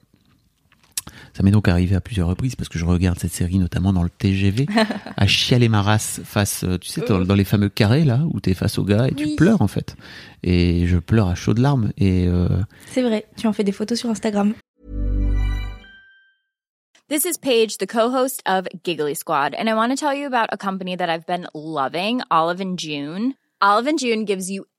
Ça 1.34 1.44
m'est 1.44 1.52
donc 1.52 1.68
arrivé 1.68 1.96
à 1.96 2.02
plusieurs 2.02 2.28
reprises 2.28 2.56
parce 2.56 2.70
que 2.70 2.80
je 2.80 2.86
regarde 2.86 3.20
cette 3.20 3.32
série 3.34 3.58
notamment 3.58 3.94
dans 3.94 4.04
le 4.04 4.10
TGV 4.10 4.66
à 5.18 5.28
chialer 5.28 5.70
ma 5.70 5.82
race 5.82 6.22
face, 6.24 6.64
euh, 6.64 6.78
tu 6.78 6.90
sais, 6.90 7.02
dans, 7.02 7.20
dans 7.20 7.36
les 7.36 7.44
fameux 7.44 7.70
carrés 7.70 8.06
là 8.06 8.22
où 8.32 8.40
t'es 8.40 8.54
face 8.54 8.78
au 8.78 8.84
gars 8.84 9.08
et 9.08 9.14
tu 9.14 9.36
pleures 9.36 9.62
en 9.62 9.68
fait. 9.68 9.96
Et 10.44 10.88
je 10.88 10.98
pleure 10.98 11.28
à 11.28 11.36
chaudes 11.36 11.60
larmes 11.60 11.92
et 11.98 12.28
euh, 12.28 12.48
C'est 12.88 13.02
vrai, 13.02 13.26
tu 13.38 13.48
en 13.48 13.54
fais 13.54 13.64
des 13.64 13.72
photos 13.72 14.00
sur 14.00 14.10
Instagram. 14.10 14.54
This 17.10 17.24
is 17.24 17.38
Paige, 17.38 17.78
the 17.78 17.88
co-host 17.88 18.44
of 18.46 18.68
Giggly 18.84 19.16
Squad, 19.16 19.56
and 19.58 19.70
I 19.70 19.76
want 19.76 19.92
to 19.92 19.96
tell 19.96 20.14
you 20.14 20.28
about 20.28 20.50
a 20.52 20.58
company 20.58 20.98
that 20.98 21.08
I've 21.10 21.26
been 21.26 21.48
loving, 21.54 22.22
Olive 22.30 22.60
and 22.60 22.78
June. 22.78 23.36
Olive 23.62 23.88
and 23.88 23.98
June 23.98 24.26
gives 24.26 24.52
you 24.52 24.66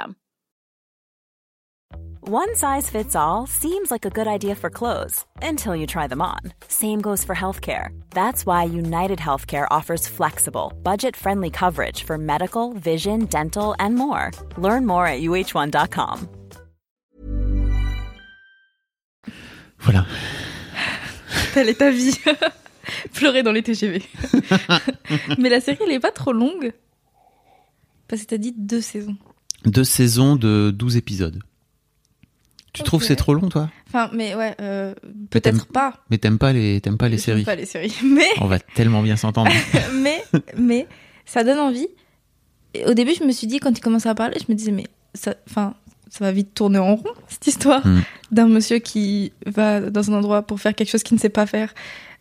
system. 0.00 0.16
One 2.22 2.54
size 2.54 2.90
fits 2.90 3.16
all 3.16 3.46
seems 3.46 3.90
like 3.90 4.04
a 4.04 4.10
good 4.10 4.28
idea 4.28 4.54
for 4.54 4.70
clothes 4.70 5.24
until 5.42 5.74
you 5.74 5.86
try 5.86 6.06
them 6.06 6.22
on. 6.22 6.40
Same 6.68 7.00
goes 7.00 7.24
for 7.24 7.34
healthcare. 7.34 7.88
That's 8.10 8.46
why 8.46 8.64
United 8.64 9.18
Healthcare 9.18 9.66
offers 9.70 10.06
flexible, 10.06 10.72
budget 10.82 11.16
friendly 11.16 11.50
coverage 11.50 12.04
for 12.04 12.18
medical, 12.18 12.74
vision, 12.74 13.26
dental, 13.26 13.74
and 13.78 13.94
more. 13.94 14.30
Learn 14.58 14.86
more 14.86 15.06
at 15.06 15.22
uh1.com. 15.22 16.28
voilà. 19.80 20.04
Telle 21.54 21.70
est 21.70 21.78
ta 21.78 21.90
vie. 21.90 22.14
Pleurer 23.14 23.42
dans 23.42 23.52
les 23.52 23.62
TGV. 23.62 24.02
Mais 25.38 25.48
la 25.48 25.60
série, 25.60 25.78
elle 25.86 25.92
est 25.92 26.00
pas 26.00 26.12
trop 26.12 26.32
longue. 26.34 26.72
Parce 28.08 28.22
que 28.22 28.26
t'as 28.26 28.38
dit 28.38 28.52
deux 28.54 28.82
saisons. 28.82 29.16
Deux 29.66 29.84
saisons 29.84 30.36
de 30.36 30.70
12 30.74 30.96
épisodes. 30.96 31.38
Tu 32.72 32.82
trouves 32.84 32.98
Ok. 32.98 33.02
que 33.02 33.08
c'est 33.08 33.16
trop 33.16 33.34
long 33.34 33.48
toi? 33.48 33.68
Enfin, 33.88 34.10
mais 34.14 34.34
ouais, 34.36 34.54
euh, 34.60 34.94
peut-être 35.30 35.66
pas. 35.66 35.94
Mais 36.10 36.18
t'aimes 36.18 36.38
pas 36.38 36.52
les 36.52 36.80
t'aimes 36.80 36.98
pas 36.98 37.08
les 37.08 37.18
séries 37.18 37.42
Pas 37.44 37.56
les 37.56 37.66
séries. 37.66 37.94
Mais, 38.04 38.28
On 38.40 38.46
va 38.46 38.60
tellement 38.60 39.02
bien 39.02 39.16
s'entendre. 39.16 39.50
mais, 40.00 40.22
mais, 40.56 40.86
ça 41.26 41.42
donne 41.42 41.58
envie. 41.58 41.88
Et 42.74 42.86
au 42.86 42.94
début, 42.94 43.12
je 43.18 43.24
me 43.24 43.32
suis 43.32 43.48
dit, 43.48 43.58
quand 43.58 43.76
il 43.76 43.80
commençait 43.80 44.08
à 44.08 44.14
parler, 44.14 44.36
je 44.38 44.50
me 44.52 44.56
disais, 44.56 44.70
mais 44.70 44.86
ça, 45.14 45.34
enfin, 45.48 45.74
ça 46.08 46.24
va 46.24 46.30
vite 46.30 46.54
tourner 46.54 46.78
en 46.78 46.94
rond, 46.94 47.12
cette 47.28 47.46
histoire 47.48 47.84
Mm. 47.84 48.02
d'un 48.30 48.46
monsieur 48.46 48.78
qui 48.78 49.32
va 49.46 49.80
dans 49.80 50.08
un 50.10 50.14
endroit 50.14 50.42
pour 50.42 50.60
faire 50.60 50.74
quelque 50.76 50.90
chose 50.90 51.02
qu'il 51.02 51.16
ne 51.16 51.20
sait 51.20 51.28
pas 51.28 51.46
faire. 51.46 51.74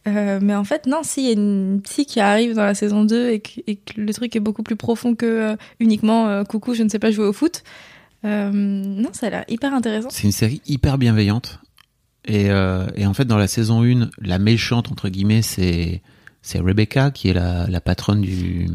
Euh, 0.08 0.40
mais 0.42 0.56
en 0.56 0.64
fait, 0.64 0.88
non, 0.88 1.02
si, 1.04 1.22
il 1.22 1.28
y 1.28 1.30
a 1.30 1.34
une 1.34 1.82
psy 1.84 2.06
qui 2.06 2.20
arrive 2.20 2.56
dans 2.56 2.64
la 2.64 2.74
saison 2.74 3.04
2 3.04 3.30
et 3.30 3.40
que, 3.40 3.62
le 3.98 4.14
truc 4.14 4.36
est 4.36 4.40
beaucoup 4.40 4.64
plus 4.64 4.76
profond 4.76 5.16
que 5.16 5.26
euh, 5.26 5.56
uniquement 5.80 6.28
euh, 6.28 6.44
coucou, 6.44 6.74
je 6.74 6.84
ne 6.84 6.90
sais 6.90 7.00
pas 7.00 7.12
jouer 7.12 7.26
au 7.26 7.34
foot. 7.34 7.64
Non, 8.24 9.10
ça 9.14 9.28
a 9.28 9.44
hyper 9.48 9.74
intéressant. 9.74 10.10
C'est 10.12 10.24
une 10.24 10.32
série 10.32 10.62
hyper 10.66 10.98
bienveillante. 10.98 11.60
Et, 12.26 12.48
et 12.48 13.06
en 13.06 13.14
fait, 13.14 13.26
dans 13.26 13.38
la 13.38 13.48
saison 13.48 13.84
1, 13.84 14.10
la 14.22 14.40
méchante, 14.40 14.92
entre 14.92 15.08
guillemets, 15.08 15.42
c'est 15.42 16.02
c'est 16.42 16.60
Rebecca, 16.60 17.12
qui 17.12 17.28
est 17.28 17.34
la, 17.34 17.68
la 17.68 17.82
patronne 17.82 18.22
du, 18.22 18.70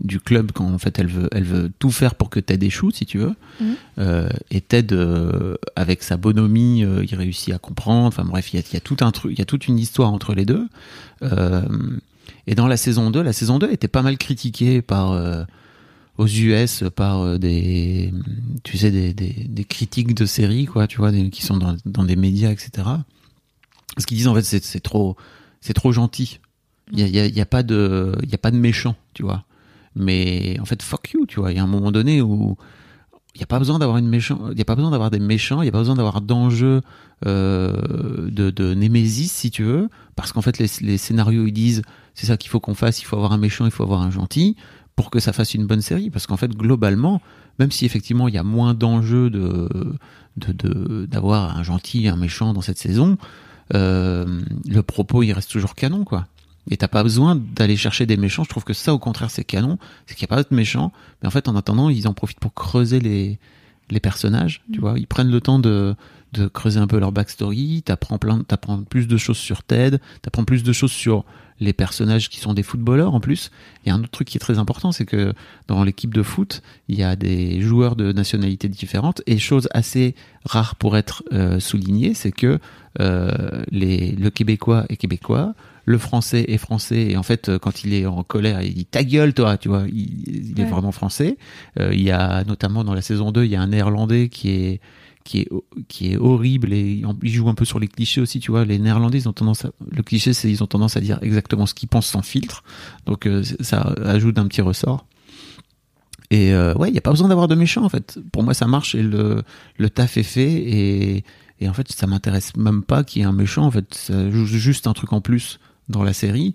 du 0.00 0.20
club, 0.20 0.52
quand 0.52 0.72
en 0.72 0.78
fait 0.78 0.98
elle 0.98 1.08
veut, 1.08 1.28
elle 1.32 1.44
veut 1.44 1.70
tout 1.78 1.90
faire 1.90 2.14
pour 2.14 2.30
que 2.30 2.38
Ted 2.40 2.64
échoue, 2.64 2.90
si 2.92 3.06
tu 3.06 3.18
veux. 3.18 3.34
Mhm. 3.60 3.74
Euh, 3.98 4.28
et 4.50 4.60
Ted, 4.60 4.94
euh, 4.94 5.56
avec 5.76 6.02
sa 6.02 6.16
bonhomie, 6.16 6.84
euh, 6.84 7.04
il 7.04 7.14
réussit 7.16 7.52
à 7.52 7.58
comprendre. 7.58 8.06
Enfin 8.06 8.24
bref, 8.24 8.52
il 8.52 8.60
y 8.60 8.62
a, 8.62 8.64
y 8.72 8.76
a 8.76 8.80
tout 8.80 8.96
un 9.00 9.10
truc, 9.10 9.32
il 9.32 9.38
y 9.38 9.42
a 9.42 9.46
toute 9.46 9.66
une 9.66 9.78
histoire 9.78 10.12
entre 10.12 10.32
les 10.34 10.44
deux. 10.44 10.68
Euh, 11.22 11.62
et 12.46 12.54
dans 12.54 12.66
la 12.68 12.76
saison 12.76 13.10
2, 13.10 13.20
la 13.22 13.32
saison 13.32 13.58
2 13.58 13.70
était 13.72 13.88
pas 13.88 14.02
mal 14.02 14.16
critiquée 14.16 14.80
par... 14.82 15.12
euh, 15.12 15.44
aux 16.18 16.26
US 16.26 16.82
par 16.96 17.20
euh, 17.20 17.38
des 17.38 18.12
tu 18.64 18.76
sais 18.76 18.90
des, 18.90 19.14
des, 19.14 19.46
des 19.48 19.64
critiques 19.64 20.14
de 20.16 20.26
séries 20.26 20.66
quoi 20.66 20.88
tu 20.88 20.96
vois 20.98 21.12
des- 21.12 21.30
qui 21.30 21.42
sont 21.44 21.56
dans, 21.56 21.76
dans 21.86 22.02
des 22.02 22.16
médias 22.16 22.50
etc 22.50 22.88
ce 23.98 24.04
qu'ils 24.04 24.16
disent 24.16 24.26
en 24.26 24.34
fait 24.34 24.42
c'est 24.42 24.64
c'est 24.64 24.80
trop 24.80 25.16
c'est 25.60 25.74
trop 25.74 25.92
gentil 25.92 26.40
il 26.92 27.00
y 27.00 27.18
a, 27.18 27.26
y, 27.26 27.40
a, 27.40 27.46
pas 27.46 27.62
de 27.62 28.12
a 28.32 28.38
pas 28.38 28.50
de 28.50 28.56
méchant 28.56 28.96
tu 29.14 29.22
vois. 29.22 29.44
Mais 29.94 30.58
en 30.60 30.64
fait 30.64 30.82
fuck 30.82 31.10
you 31.12 31.26
tu 31.26 31.40
vois. 31.40 31.50
Il 31.52 31.56
y 31.56 31.60
a 31.60 31.62
un 31.62 31.66
moment 31.68 31.90
donné 31.92 32.20
où 32.22 32.56
il 33.34 33.40
y 33.40 33.44
a 33.44 33.46
pas 33.46 33.58
besoin 33.58 33.78
d'avoir 33.78 33.98
une 33.98 34.12
il 34.12 34.58
y 34.58 34.60
a 34.60 34.64
pas 34.64 34.74
besoin 34.74 34.90
d'avoir 34.90 35.10
des 35.10 35.18
méchants 35.20 35.62
il 35.62 35.66
y 35.66 35.68
a 35.68 35.72
pas 35.72 35.78
besoin 35.78 35.94
d'avoir 35.94 36.20
d'enjeux 36.20 36.80
euh, 37.26 38.28
de, 38.30 38.50
de 38.50 38.74
némésis 38.74 39.30
si 39.32 39.50
tu 39.50 39.64
veux. 39.64 39.88
Parce 40.16 40.32
qu'en 40.32 40.42
fait 40.42 40.58
les, 40.58 40.66
les 40.80 40.98
scénarios 40.98 41.46
ils 41.46 41.52
disent 41.52 41.82
c'est 42.14 42.26
ça 42.26 42.36
qu'il 42.36 42.50
faut 42.50 42.60
qu'on 42.60 42.74
fasse 42.74 43.00
il 43.00 43.04
faut 43.04 43.16
avoir 43.16 43.32
un 43.32 43.38
méchant 43.38 43.64
il 43.64 43.70
faut 43.70 43.82
avoir 43.82 44.02
un 44.02 44.10
gentil 44.10 44.56
pour 44.96 45.10
que 45.10 45.20
ça 45.20 45.32
fasse 45.32 45.54
une 45.54 45.66
bonne 45.66 45.82
série. 45.82 46.10
Parce 46.10 46.26
qu'en 46.26 46.36
fait 46.36 46.50
globalement 46.56 47.20
même 47.58 47.70
si 47.70 47.84
effectivement 47.84 48.28
il 48.28 48.34
y 48.34 48.38
a 48.38 48.42
moins 48.44 48.74
d'enjeux 48.74 49.30
de 49.30 49.68
de 50.36 50.52
de- 50.52 51.06
d'avoir 51.06 51.56
un 51.56 51.62
gentil 51.62 52.08
un 52.08 52.16
méchant 52.16 52.52
dans 52.52 52.60
cette 52.62 52.78
saison 52.78 53.18
euh, 53.74 54.40
le 54.66 54.82
propos 54.82 55.22
il 55.22 55.32
reste 55.32 55.50
toujours 55.50 55.74
canon 55.74 56.04
quoi 56.04 56.26
et 56.70 56.76
t'as 56.76 56.88
pas 56.88 57.02
besoin 57.02 57.34
d'aller 57.34 57.76
chercher 57.76 58.06
des 58.06 58.16
méchants 58.16 58.44
je 58.44 58.48
trouve 58.48 58.64
que 58.64 58.72
ça 58.72 58.94
au 58.94 58.98
contraire 58.98 59.30
c'est 59.30 59.44
canon 59.44 59.78
c'est 60.06 60.14
qu'il 60.14 60.26
n'y 60.26 60.32
a 60.32 60.36
pas 60.36 60.42
de 60.42 60.54
méchants 60.54 60.92
mais 61.22 61.28
en 61.28 61.30
fait 61.30 61.48
en 61.48 61.56
attendant 61.56 61.88
ils 61.88 62.08
en 62.08 62.14
profitent 62.14 62.40
pour 62.40 62.54
creuser 62.54 63.00
les 63.00 63.38
les 63.90 64.00
personnages 64.00 64.62
tu 64.72 64.80
vois 64.80 64.98
ils 64.98 65.06
prennent 65.06 65.30
le 65.30 65.40
temps 65.40 65.58
de 65.58 65.96
de 66.32 66.46
creuser 66.46 66.78
un 66.78 66.86
peu 66.86 66.98
leur 66.98 67.12
backstory. 67.12 67.82
T'apprends 67.82 68.18
plein, 68.18 68.42
t'apprends 68.42 68.82
plus 68.82 69.08
de 69.08 69.16
choses 69.16 69.38
sur 69.38 69.62
Ted. 69.62 69.98
T'apprends 70.22 70.44
plus 70.44 70.62
de 70.62 70.72
choses 70.72 70.92
sur 70.92 71.24
les 71.60 71.72
personnages 71.72 72.28
qui 72.28 72.38
sont 72.38 72.54
des 72.54 72.62
footballeurs 72.62 73.14
en 73.14 73.20
plus. 73.20 73.50
Il 73.84 73.88
y 73.88 73.92
a 73.92 73.94
un 73.94 74.00
autre 74.00 74.10
truc 74.10 74.28
qui 74.28 74.36
est 74.36 74.40
très 74.40 74.58
important, 74.58 74.92
c'est 74.92 75.06
que 75.06 75.32
dans 75.66 75.82
l'équipe 75.82 76.14
de 76.14 76.22
foot, 76.22 76.62
il 76.88 76.96
y 76.96 77.02
a 77.02 77.16
des 77.16 77.60
joueurs 77.60 77.96
de 77.96 78.12
nationalités 78.12 78.68
différentes 78.68 79.22
et 79.26 79.38
chose 79.38 79.68
assez 79.72 80.14
rare 80.44 80.76
pour 80.76 80.96
être 80.96 81.24
euh, 81.32 81.58
soulignée, 81.58 82.14
c'est 82.14 82.30
que 82.30 82.60
euh, 83.00 83.64
les, 83.70 84.12
le 84.12 84.30
québécois 84.30 84.84
est 84.88 84.96
québécois, 84.96 85.54
le 85.88 85.96
français 85.96 86.44
est 86.48 86.58
français 86.58 87.10
et 87.10 87.16
en 87.16 87.22
fait 87.22 87.48
euh, 87.48 87.58
quand 87.58 87.82
il 87.82 87.94
est 87.94 88.04
en 88.04 88.22
colère 88.22 88.60
il 88.60 88.74
dit 88.74 88.84
ta 88.84 89.02
gueule 89.02 89.32
toi 89.32 89.56
tu 89.56 89.68
vois 89.68 89.84
il, 89.88 90.50
il 90.50 90.60
est 90.60 90.66
vraiment 90.66 90.92
français. 90.92 91.38
Euh, 91.80 91.94
il 91.94 92.02
y 92.02 92.10
a 92.10 92.44
notamment 92.44 92.84
dans 92.84 92.92
la 92.92 93.00
saison 93.00 93.32
2 93.32 93.44
il 93.44 93.50
y 93.50 93.56
a 93.56 93.62
un 93.62 93.68
néerlandais 93.68 94.28
qui 94.28 94.50
est 94.50 94.80
qui 95.24 95.40
est 95.40 95.48
qui 95.88 96.12
est 96.12 96.18
horrible 96.18 96.74
et 96.74 97.02
il 97.22 97.30
joue 97.30 97.48
un 97.48 97.54
peu 97.54 97.64
sur 97.64 97.78
les 97.78 97.88
clichés 97.88 98.20
aussi 98.20 98.38
tu 98.38 98.50
vois. 98.50 98.66
Les 98.66 98.78
néerlandais 98.78 99.16
ils 99.16 99.28
ont 99.30 99.32
tendance 99.32 99.64
à, 99.64 99.70
le 99.90 100.02
cliché 100.02 100.34
c'est 100.34 100.50
ils 100.50 100.62
ont 100.62 100.66
tendance 100.66 100.98
à 100.98 101.00
dire 101.00 101.18
exactement 101.22 101.64
ce 101.64 101.72
qu'ils 101.72 101.88
pensent 101.88 102.06
sans 102.06 102.22
filtre. 102.22 102.62
Donc 103.06 103.26
euh, 103.26 103.42
ça 103.60 103.80
ajoute 104.04 104.38
un 104.38 104.46
petit 104.46 104.60
ressort. 104.60 105.06
Et 106.30 106.52
euh, 106.52 106.74
ouais 106.74 106.90
il 106.90 106.94
y 106.94 106.98
a 106.98 107.00
pas 107.00 107.12
besoin 107.12 107.28
d'avoir 107.28 107.48
de 107.48 107.54
méchants 107.54 107.84
en 107.84 107.88
fait. 107.88 108.18
Pour 108.30 108.42
moi 108.42 108.52
ça 108.52 108.66
marche 108.66 108.94
et 108.94 109.02
le 109.02 109.42
le 109.78 109.88
taf 109.88 110.18
est 110.18 110.22
fait 110.22 110.52
et 110.52 111.24
et 111.60 111.68
en 111.68 111.72
fait 111.72 111.90
ça 111.90 112.06
m'intéresse 112.06 112.54
même 112.56 112.82
pas 112.82 113.04
qu'il 113.04 113.22
y 113.22 113.24
ait 113.24 113.28
un 113.28 113.32
méchant 113.32 113.64
en 113.64 113.70
fait. 113.70 113.94
Ça 113.94 114.30
joue 114.30 114.44
juste 114.44 114.86
un 114.86 114.92
truc 114.92 115.14
en 115.14 115.22
plus 115.22 115.58
dans 115.88 116.02
la 116.02 116.12
série 116.12 116.54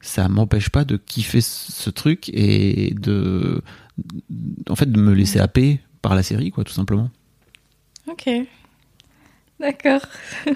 ça 0.00 0.28
m'empêche 0.28 0.68
pas 0.70 0.84
de 0.84 0.96
kiffer 0.96 1.40
ce 1.40 1.88
truc 1.90 2.28
et 2.32 2.92
de 2.94 3.62
en 4.68 4.74
fait 4.76 4.90
de 4.90 4.98
me 5.00 5.12
laisser 5.14 5.38
happer 5.38 5.80
par 6.00 6.14
la 6.14 6.22
série 6.22 6.50
quoi 6.50 6.64
tout 6.64 6.72
simplement 6.72 7.10
Ok. 8.08 8.28
D'accord. 9.60 10.00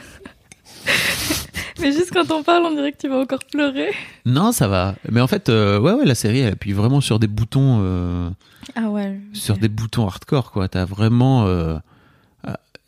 Mais 1.80 1.92
juste 1.92 2.10
quand 2.12 2.30
on 2.32 2.42
parle, 2.42 2.64
on 2.64 2.74
dirait 2.74 2.90
que 2.92 2.96
tu 2.96 3.08
vas 3.08 3.18
encore 3.18 3.44
pleurer. 3.52 3.90
non 4.24 4.50
ça 4.50 4.66
va 4.66 4.94
mais 5.10 5.20
en 5.20 5.26
fait 5.26 5.48
euh, 5.48 5.78
ouais 5.78 5.92
ouais 5.92 6.04
la 6.06 6.14
série 6.14 6.38
elle 6.40 6.52
appuie 6.54 6.72
vraiment 6.72 7.00
sur 7.02 7.18
des 7.18 7.26
boutons 7.26 7.80
euh, 7.82 8.30
Ah 8.74 8.88
ouais. 8.90 9.20
sur 9.32 9.58
des 9.58 9.68
boutons 9.68 10.06
hardcore 10.06 10.50
quoi 10.52 10.68
t'as 10.68 10.84
vraiment 10.86 11.46
euh, 11.46 11.78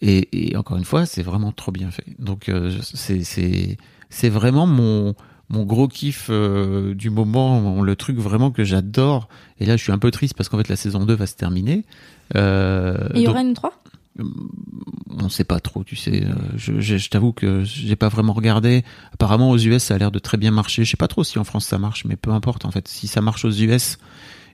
et, 0.00 0.50
et 0.52 0.56
encore 0.56 0.76
une 0.78 0.84
fois 0.84 1.04
c'est 1.06 1.22
vraiment 1.22 1.52
trop 1.52 1.70
bien 1.70 1.90
fait 1.90 2.06
donc 2.18 2.50
c'est 2.82 3.76
c'est 4.10 4.28
vraiment 4.28 4.66
mon 4.66 5.14
mon 5.50 5.64
gros 5.64 5.88
kiff 5.88 6.26
euh, 6.30 6.94
du 6.94 7.08
moment 7.10 7.82
le 7.82 7.96
truc 7.96 8.18
vraiment 8.18 8.50
que 8.50 8.64
j'adore 8.64 9.28
et 9.58 9.66
là 9.66 9.76
je 9.76 9.82
suis 9.82 9.92
un 9.92 9.98
peu 9.98 10.10
triste 10.10 10.34
parce 10.34 10.48
qu'en 10.48 10.58
fait 10.58 10.68
la 10.68 10.76
saison 10.76 11.04
2 11.06 11.14
va 11.14 11.26
se 11.26 11.36
terminer 11.36 11.84
euh, 12.36 13.08
Et 13.14 13.20
il 13.20 13.22
y 13.22 13.28
aura 13.28 13.40
une 13.40 13.54
3 13.54 13.72
on 15.20 15.28
sait 15.28 15.44
pas 15.44 15.60
trop, 15.60 15.84
tu 15.84 15.96
sais. 15.96 16.24
euh, 16.24 16.34
Je, 16.56 16.80
je, 16.80 16.96
je 16.96 17.08
t'avoue 17.10 17.32
que 17.32 17.62
j'ai 17.64 17.96
pas 17.96 18.08
vraiment 18.08 18.32
regardé. 18.32 18.84
Apparemment, 19.12 19.50
aux 19.50 19.58
US, 19.58 19.82
ça 19.82 19.94
a 19.94 19.98
l'air 19.98 20.10
de 20.10 20.18
très 20.18 20.36
bien 20.36 20.50
marcher. 20.50 20.84
Je 20.84 20.90
sais 20.90 20.96
pas 20.96 21.08
trop 21.08 21.24
si 21.24 21.38
en 21.38 21.44
France 21.44 21.66
ça 21.66 21.78
marche, 21.78 22.04
mais 22.04 22.16
peu 22.16 22.30
importe 22.32 22.64
en 22.64 22.70
fait. 22.70 22.88
Si 22.88 23.06
ça 23.06 23.20
marche 23.20 23.44
aux 23.44 23.52
US, 23.52 23.98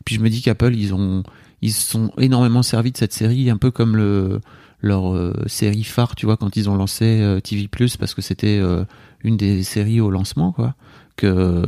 puis 0.05 0.17
je 0.17 0.21
me 0.21 0.29
dis 0.29 0.43
qu'Apple, 0.43 0.75
ils 0.75 0.93
ont, 0.95 1.23
ils 1.63 1.73
sont 1.73 2.13
énormément 2.19 2.63
servis 2.63 2.93
de 2.93 2.97
cette 2.99 3.13
série, 3.13 3.49
un 3.51 3.57
peu 3.57 3.71
comme 3.71 3.97
le 3.97 4.41
leur 4.81 5.15
euh, 5.15 5.33
série 5.47 5.83
phare, 5.83 6.15
tu 6.15 6.27
vois, 6.27 6.37
quand 6.37 6.57
ils 6.57 6.69
ont 6.69 6.77
lancé 6.77 7.21
euh, 7.23 7.41
TV 7.41 7.69
parce 7.99 8.13
que 8.13 8.21
c'était 8.21 8.59
euh, 8.61 8.85
une 9.25 9.37
des 9.37 9.63
séries 9.65 10.01
au 10.01 10.11
lancement, 10.11 10.53
quoi. 10.53 10.75
Que 11.17 11.65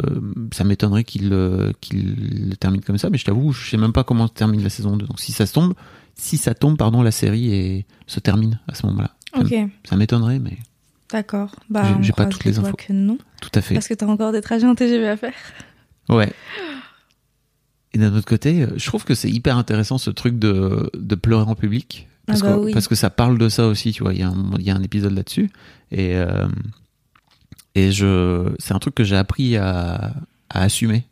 ça 0.53 0.65
m'étonnerait 0.65 1.05
qu'ils 1.05 1.33
euh, 1.33 1.73
le 1.93 2.55
terminent 2.57 2.83
comme 2.85 2.99
ça, 2.99 3.11
mais 3.11 3.19
je 3.19 3.25
t'avoue, 3.25 3.53
je 3.53 3.71
sais 3.71 3.77
même 3.77 3.93
pas 3.93 4.03
comment 4.05 4.29
termine 4.29 4.63
la 4.63 4.71
saison 4.71 4.97
2. 4.97 5.07
Donc 5.07 5.21
si 5.21 5.31
ça 5.33 5.47
se 5.47 5.53
tombe, 5.53 5.75
si 6.15 6.37
ça 6.37 6.55
tombe, 6.55 6.77
pardon, 6.77 7.03
la 7.03 7.13
série 7.13 7.53
et 7.55 7.87
se 8.07 8.19
termine 8.21 8.59
à 8.69 8.75
ce 8.75 8.87
moment-là. 8.87 9.11
Ça 9.35 9.41
Ok, 9.43 9.55
Ça 9.89 9.97
m'étonnerait, 9.97 10.39
mais 10.41 10.57
d'accord. 11.13 11.55
Bah, 11.71 11.97
J'ai- 12.01 12.13
pas 12.13 12.27
toutes 12.27 12.45
les 12.45 12.59
infos. 12.59 12.75
que 12.77 12.93
non. 12.93 13.19
tout 13.41 13.51
à 13.55 13.61
fait. 13.61 13.75
Parce 13.75 13.87
que 13.87 13.95
t'as 13.95 14.07
encore 14.07 14.33
des 14.33 14.41
trajets 14.41 14.67
en 14.67 14.75
TGV 14.75 15.09
à 15.09 15.17
faire. 15.17 15.35
Ouais. 16.09 16.33
Et 17.93 17.99
d'un 17.99 18.15
autre 18.15 18.27
côté, 18.27 18.63
euh, 18.63 18.69
je 18.77 18.87
trouve 18.87 19.05
que 19.05 19.15
c'est 19.15 19.31
hyper 19.31 19.57
intéressant 19.57 19.97
ce 19.99 20.11
truc 20.11 20.39
de, 20.39 20.91
de 20.95 21.15
pleurer 21.15 21.45
en 21.49 21.55
public. 21.55 22.09
Parce, 22.27 22.43
Ah 22.43 22.47
bah 22.51 22.55
que, 22.57 22.61
oui. 22.65 22.73
parce 22.73 22.89
que 22.89 22.95
ça 22.97 23.11
parle 23.11 23.39
de 23.39 23.49
ça 23.49 23.69
aussi, 23.69 23.93
tu 23.93 24.03
vois. 24.03 24.13
Il 24.13 24.19
y, 24.21 24.23
a 24.23 24.29
un- 24.29 24.53
il 24.59 24.65
y 24.65 24.71
a 24.71 24.75
un 24.77 24.83
épisode 24.83 25.13
là-dessus. 25.13 25.51
Et, 25.93 26.17
euh, 26.17 26.47
et 27.77 27.93
je, 27.93 28.53
c'est 28.59 28.75
un 28.75 28.79
truc 28.79 28.95
que 28.95 29.05
j'ai 29.05 29.17
appris 29.17 29.57
à, 29.57 30.15
à 30.51 30.63
assumer 30.63 31.05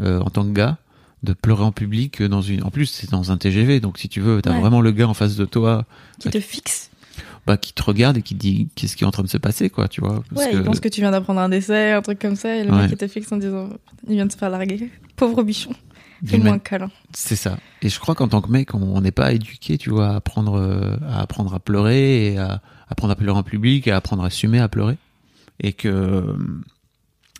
euh, 0.00 0.20
en 0.20 0.30
tant 0.30 0.44
que 0.44 0.52
gars, 0.52 0.78
de 1.22 1.32
pleurer 1.32 1.64
en 1.64 1.72
public 1.72 2.22
dans 2.22 2.42
une. 2.42 2.62
En 2.62 2.70
plus, 2.70 2.86
c'est 2.86 3.10
dans 3.10 3.32
un 3.32 3.36
TGV, 3.36 3.80
donc 3.80 3.98
si 3.98 4.08
tu 4.08 4.20
veux, 4.20 4.40
t'as 4.40 4.52
Ouais. 4.52 4.60
vraiment 4.60 4.80
le 4.80 4.92
gars 4.92 5.08
en 5.08 5.14
face 5.14 5.36
de 5.36 5.44
toi 5.44 5.84
Qui 6.20 6.30
te 6.30 6.38
fixe. 6.40 6.90
bah, 7.46 7.56
qui 7.56 7.72
te 7.72 7.82
regarde 7.82 8.16
et 8.18 8.22
qui 8.22 8.34
te 8.34 8.40
dit 8.40 8.68
qu'est-ce 8.74 8.96
qui 8.96 9.04
est 9.04 9.06
en 9.06 9.10
train 9.10 9.22
de 9.22 9.28
se 9.28 9.38
passer, 9.38 9.68
quoi, 9.70 9.88
tu 9.88 10.00
vois. 10.00 10.22
Parce 10.30 10.46
Ouais, 10.46 10.52
que- 10.52 10.56
il 10.58 10.62
pense 10.62 10.80
que 10.80 10.88
tu 10.88 11.00
viens 11.00 11.10
d'apprendre 11.10 11.40
un 11.40 11.48
décès, 11.48 11.92
un 11.92 12.02
truc 12.02 12.18
comme 12.20 12.36
ça, 12.36 12.54
et 12.56 12.64
le 12.64 12.70
Ouais. 12.70 12.82
mec 12.82 12.90
il 12.92 12.96
te 12.98 13.08
fixe 13.08 13.30
en 13.32 13.36
disant 13.38 13.68
il 14.06 14.14
vient 14.14 14.26
de 14.26 14.32
se 14.32 14.36
faire 14.36 14.50
larguer. 14.50 14.90
Pauvre 15.16 15.42
bichon. 15.42 15.72
Fais-moi 16.24 16.52
un 16.52 16.58
câlin. 16.58 16.90
C'est 17.12 17.36
ça. 17.36 17.58
Et 17.82 17.88
je 17.90 17.98
crois 18.00 18.14
qu'en 18.14 18.26
tant 18.28 18.40
que 18.40 18.50
mec, 18.50 18.74
on 18.74 19.00
n'est 19.02 19.10
pas 19.12 19.32
éduqué, 19.32 19.76
tu 19.76 19.90
vois, 19.90 20.08
à 20.08 20.16
apprendre, 20.16 20.54
euh, 20.54 20.96
à 21.08 21.20
apprendre 21.20 21.52
à 21.54 21.60
pleurer 21.60 22.32
et 22.32 22.38
à 22.38 22.62
apprendre 22.88 23.12
à 23.12 23.16
pleurer 23.16 23.36
en 23.38 23.42
public, 23.42 23.86
à 23.88 23.96
apprendre 23.96 24.22
à 24.22 24.26
assumer 24.28 24.58
à 24.60 24.68
pleurer. 24.68 24.96
Et 25.60 25.72
que, 25.72 26.36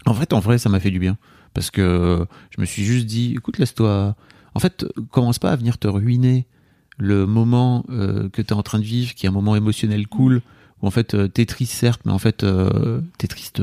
en 0.04 0.14
fait, 0.14 0.32
en 0.32 0.40
vrai, 0.40 0.58
ça 0.58 0.68
m'a 0.68 0.80
fait 0.80 0.90
du 0.90 0.98
bien. 0.98 1.16
Parce 1.54 1.70
que 1.70 2.26
je 2.50 2.60
me 2.60 2.66
suis 2.66 2.84
juste 2.84 3.06
dit, 3.06 3.34
écoute, 3.34 3.58
laisse-toi, 3.58 4.14
en 4.54 4.60
fait, 4.60 4.86
commence 5.10 5.38
pas 5.38 5.50
à 5.50 5.56
venir 5.56 5.78
te 5.78 5.88
ruiner 5.88 6.46
le 6.98 7.26
moment 7.26 7.84
euh, 7.90 8.28
que 8.30 8.42
tu 8.42 8.48
es 8.48 8.52
en 8.52 8.62
train 8.62 8.78
de 8.78 8.84
vivre, 8.84 9.14
qui 9.14 9.26
est 9.26 9.28
un 9.28 9.32
moment 9.32 9.56
émotionnel 9.56 10.06
cool, 10.06 10.42
où 10.82 10.86
en 10.86 10.90
fait, 10.90 11.14
euh, 11.14 11.28
t'es 11.28 11.46
triste 11.46 11.72
certes, 11.72 12.00
mais 12.04 12.12
en 12.12 12.18
fait, 12.18 12.44
euh, 12.44 13.00
t'es 13.18 13.26
triste, 13.26 13.62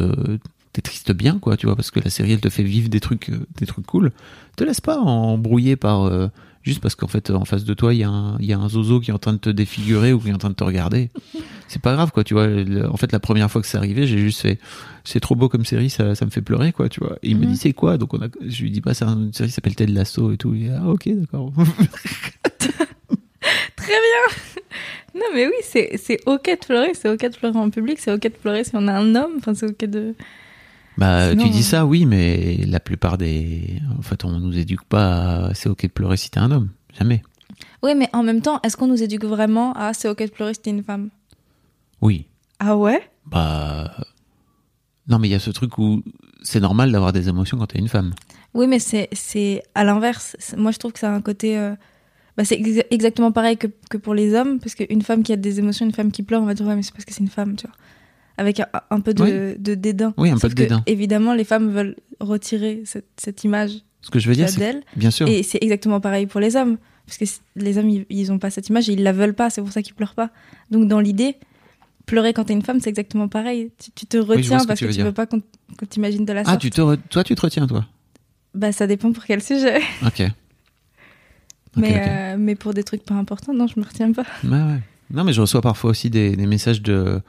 t'es 0.71 0.81
triste 0.81 1.11
bien, 1.11 1.39
quoi, 1.39 1.57
tu 1.57 1.65
vois, 1.65 1.75
parce 1.75 1.91
que 1.91 1.99
la 1.99 2.09
série, 2.09 2.33
elle 2.33 2.41
te 2.41 2.49
fait 2.49 2.63
vivre 2.63 2.89
des 2.89 2.99
trucs, 2.99 3.31
des 3.57 3.65
trucs 3.65 3.85
cool. 3.85 4.11
Te 4.55 4.63
laisse 4.63 4.81
pas 4.81 4.97
embrouiller 4.97 5.75
par, 5.75 6.11
juste 6.63 6.80
parce 6.82 6.95
qu'en 6.95 7.08
fait, 7.08 7.30
en 7.30 7.45
face 7.45 7.63
de 7.65 7.73
toi, 7.73 7.93
il 7.93 7.99
y, 7.99 8.04
a 8.04 8.10
un- 8.10 8.38
il 8.39 8.45
y 8.45 8.54
a 8.54 8.58
un 8.60 8.67
zozo 8.69 8.99
qui 8.99 9.12
est 9.12 9.13
en 9.13 9.19
train 9.19 9.34
de 9.34 9.38
te 9.38 9.49
défigurer 9.49 10.12
ou 10.13 10.19
qui 10.19 10.30
est 10.30 10.34
en 10.34 10.38
train 10.38 10.49
de 10.49 10.56
te 10.56 10.63
regarder. 10.63 11.10
C'est 11.67 11.82
pas 11.82 11.93
grave, 11.93 12.12
quoi, 12.12 12.23
tu 12.23 12.34
vois. 12.36 12.47
En 12.89 12.97
fait, 12.97 13.12
la 13.12 13.19
première 13.19 13.49
fois 13.49 13.60
que 13.62 13.67
c'est 13.67 13.78
arrivé, 13.78 14.06
j'ai 14.06 14.17
juste 14.19 14.41
fait, 14.41 14.60
c'est 15.04 15.19
trop 15.19 15.34
beau 15.36 15.49
comme 15.49 15.65
série, 15.65 15.89
ça, 15.89 16.13
ça 16.13 16.23
me 16.26 16.30
fait 16.30 16.41
pleurer, 16.41 16.71
quoi, 16.71 16.88
tu 16.88 16.99
vois. 16.99 17.17
Et 17.23 17.30
il 17.30 17.38
me 17.38 17.45
Mhm. 17.45 17.52
dit, 17.52 17.58
c'est 17.58 17.73
quoi? 17.73 17.97
Donc 17.97 18.13
on 18.13 18.21
a, 18.21 18.28
je 18.45 18.62
lui 18.63 18.69
dis, 18.69 18.80
bah, 18.82 18.93
c'est 18.93 19.06
une 19.06 19.34
série 19.34 19.49
qui 19.49 19.56
s'appelle 19.56 19.76
Ted 19.76 19.91
Lasso 19.91 20.32
et 20.32 20.38
tout. 20.38 20.54
Il 20.54 20.65
dit, 20.65 20.69
ah, 20.69 20.88
ok, 20.88 21.10
d'accord. 21.15 21.52
Très 23.76 23.88
bien 23.88 24.62
Non 25.15 25.26
mais 25.34 25.45
oui, 25.47 25.54
c'est 25.63 25.97
c'est 25.97 26.19
ok 26.26 26.45
de 26.45 26.65
pleurer, 26.65 26.93
c'est 26.93 27.10
ok 27.10 27.21
de 27.21 27.36
pleurer 27.38 27.58
en 27.60 27.69
public, 27.69 27.97
c'est 27.99 28.12
ok 28.13 28.21
de 28.23 28.28
pleurer 28.30 28.63
si 28.63 28.71
on 28.76 28.88
a 28.88 28.93
un 28.93 29.15
homme, 29.15 29.34
enfin 29.38 29.54
c'est 29.54 29.65
ok 29.67 29.86
de... 29.86 30.15
Bah, 30.97 31.29
Sinon, 31.32 31.43
tu 31.45 31.49
dis 31.49 31.63
ça, 31.63 31.86
oui, 31.86 32.06
mais 32.06 32.58
la 32.67 32.79
plupart 32.79 33.17
des. 33.17 33.82
En 33.97 34.01
fait, 34.01 34.25
on 34.25 34.39
nous 34.39 34.58
éduque 34.58 34.84
pas 34.84 35.47
à 35.47 35.53
c'est 35.53 35.69
ok 35.69 35.84
de 35.84 35.88
pleurer 35.88 36.17
si 36.17 36.29
t'es 36.29 36.39
un 36.39 36.51
homme. 36.51 36.69
Jamais. 36.97 37.23
Oui 37.82 37.93
mais 37.95 38.10
en 38.13 38.23
même 38.23 38.41
temps, 38.41 38.60
est-ce 38.63 38.77
qu'on 38.77 38.88
nous 38.88 39.01
éduque 39.03 39.25
vraiment 39.25 39.73
à 39.73 39.93
c'est 39.93 40.08
ok 40.08 40.19
de 40.23 40.29
pleurer 40.29 40.53
si 40.53 40.62
t'es 40.62 40.69
une 40.69 40.84
femme? 40.84 41.10
Oui. 42.01 42.27
Ah 42.60 42.77
ouais? 42.77 43.01
Bah. 43.25 43.91
Non, 45.08 45.19
mais 45.19 45.27
il 45.27 45.32
y 45.32 45.36
a 45.36 45.39
ce 45.39 45.49
truc 45.51 45.77
où 45.77 46.01
c'est 46.43 46.60
normal 46.60 46.91
d'avoir 46.91 47.12
des 47.13 47.27
émotions 47.29 47.58
quand 47.58 47.67
t'es 47.67 47.79
une 47.79 47.88
femme. 47.89 48.13
Oui 48.53 48.67
mais 48.67 48.79
c'est 48.79 49.63
à 49.75 49.84
l'inverse. 49.84 50.36
Moi 50.58 50.71
je 50.71 50.77
trouve 50.77 50.93
que 50.93 50.99
ça 50.99 51.12
a 51.12 51.15
un 51.15 51.21
côté... 51.21 51.58
euh, 51.58 51.75
Bah, 52.38 52.45
c'est 52.45 52.58
exa- 52.60 52.86
exactement 52.91 53.32
pareil 53.32 53.58
que, 53.58 53.67
que 53.89 53.97
pour 53.97 54.13
les 54.13 54.34
hommes, 54.34 54.60
parce 54.60 54.75
qu'une 54.75 55.01
femme 55.01 55.23
qui 55.23 55.34
a 55.34 55.36
des 55.36 55.60
émotions, 55.60 55.86
une 55.86 55.93
femme 55.93 56.12
qui 56.12 56.23
pleure, 56.23 56.41
on 56.41 56.45
va 56.45 56.53
dire 56.53 56.65
ouais 56.67 56.75
mais 56.75 56.84
c'est 56.84 56.93
parce 56.93 57.06
que 57.06 57.13
c'est 57.13 57.21
une 57.23 57.29
femme, 57.29 57.56
tu 57.56 57.65
vois. 57.67 57.75
Avec 58.37 58.59
un, 58.59 58.67
un 58.89 58.99
peu 58.99 59.13
de, 59.13 59.55
de 59.59 59.75
dédain. 59.75 60.13
Oui, 60.17 60.29
un 60.31 60.37
peu 60.37 60.49
de 60.49 60.53
que, 60.53 60.59
dédain. 60.63 60.83
Évidemment, 60.87 61.33
les 61.33 61.43
femmes 61.43 61.69
veulent 61.69 61.95
retirer 62.19 62.81
cette, 62.85 63.05
cette 63.17 63.43
image 63.43 63.71
Ce 64.01 64.09
que 64.09 64.17
je 64.19 64.27
veux 64.27 64.35
dire, 64.35 64.49
c'est. 64.49 64.59
d'elles. 64.59 64.81
que- 64.93 64.99
Bien 64.99 65.11
sûr. 65.11 65.27
Et 65.27 65.43
c'est 65.43 65.59
exactement 65.61 65.99
pareil 65.99 66.25
pour 66.25 66.39
les 66.39 66.55
hommes. 66.55 66.77
Parce 67.05 67.17
que 67.17 67.25
les 67.57 67.77
hommes, 67.77 67.89
ils, 67.89 68.05
ils 68.09 68.31
ont 68.31 68.39
pas 68.39 68.49
cette 68.49 68.69
image 68.69 68.89
et 68.89 68.93
ils 68.93 69.03
la 69.03 69.11
veulent 69.11 69.33
pas, 69.35 69.49
c'est 69.49 69.61
pour 69.61 69.71
ça 69.71 69.81
qu'ils 69.81 69.93
pleurent 69.93 70.15
pas. 70.15 70.29
Donc 70.71 70.87
dans 70.87 70.99
l'idée, 71.01 71.35
pleurer 72.05 72.31
quand 72.33 72.45
t'es 72.45 72.53
une 72.53 72.61
femme, 72.61 72.79
c'est 72.79 72.89
exactement 72.89 73.27
pareil. 73.27 73.71
Tu, 73.77 73.91
tu 73.91 74.05
te 74.05 74.17
retiens 74.17 74.59
ce 74.59 74.63
que 74.63 74.67
parce 74.69 74.79
que 74.79 74.85
veux 74.85 74.93
tu 74.93 75.01
veux 75.03 75.11
pas 75.11 75.25
qu'on 75.25 75.41
qu'on 75.77 75.85
t'imagine 75.85 76.23
de 76.25 76.31
la 76.33 76.41
Ah, 76.41 76.51
sorte. 76.51 76.61
tu 76.61 76.69
te 76.69 76.79
re- 76.81 76.97
toi, 77.09 77.23
tu 77.23 77.35
te 77.35 77.41
retiens, 77.41 77.67
toi? 77.67 77.85
Bah 78.55 78.71
ça 78.71 78.87
dépend 78.87 79.11
pour 79.11 79.25
quel 79.25 79.43
sujet. 79.43 79.81
Ok. 80.05 80.23
Mais, 81.75 82.01
euh, 82.07 82.35
mais 82.37 82.53
pour 82.55 82.73
des 82.73 82.83
trucs 82.83 83.03
pas 83.03 83.15
importants, 83.15 83.53
non, 83.53 83.65
je 83.67 83.79
me 83.79 83.85
retiens 83.85 84.11
pas. 84.11 84.25
Ouais, 84.43 84.49
ouais. 84.51 84.79
Non, 85.11 85.23
mais 85.23 85.33
je 85.33 85.41
reçois 85.41 85.61
parfois 85.61 85.89
aussi 85.89 86.09
des, 86.11 86.35
des 86.35 86.45
messages 86.45 86.81
de 86.83 87.19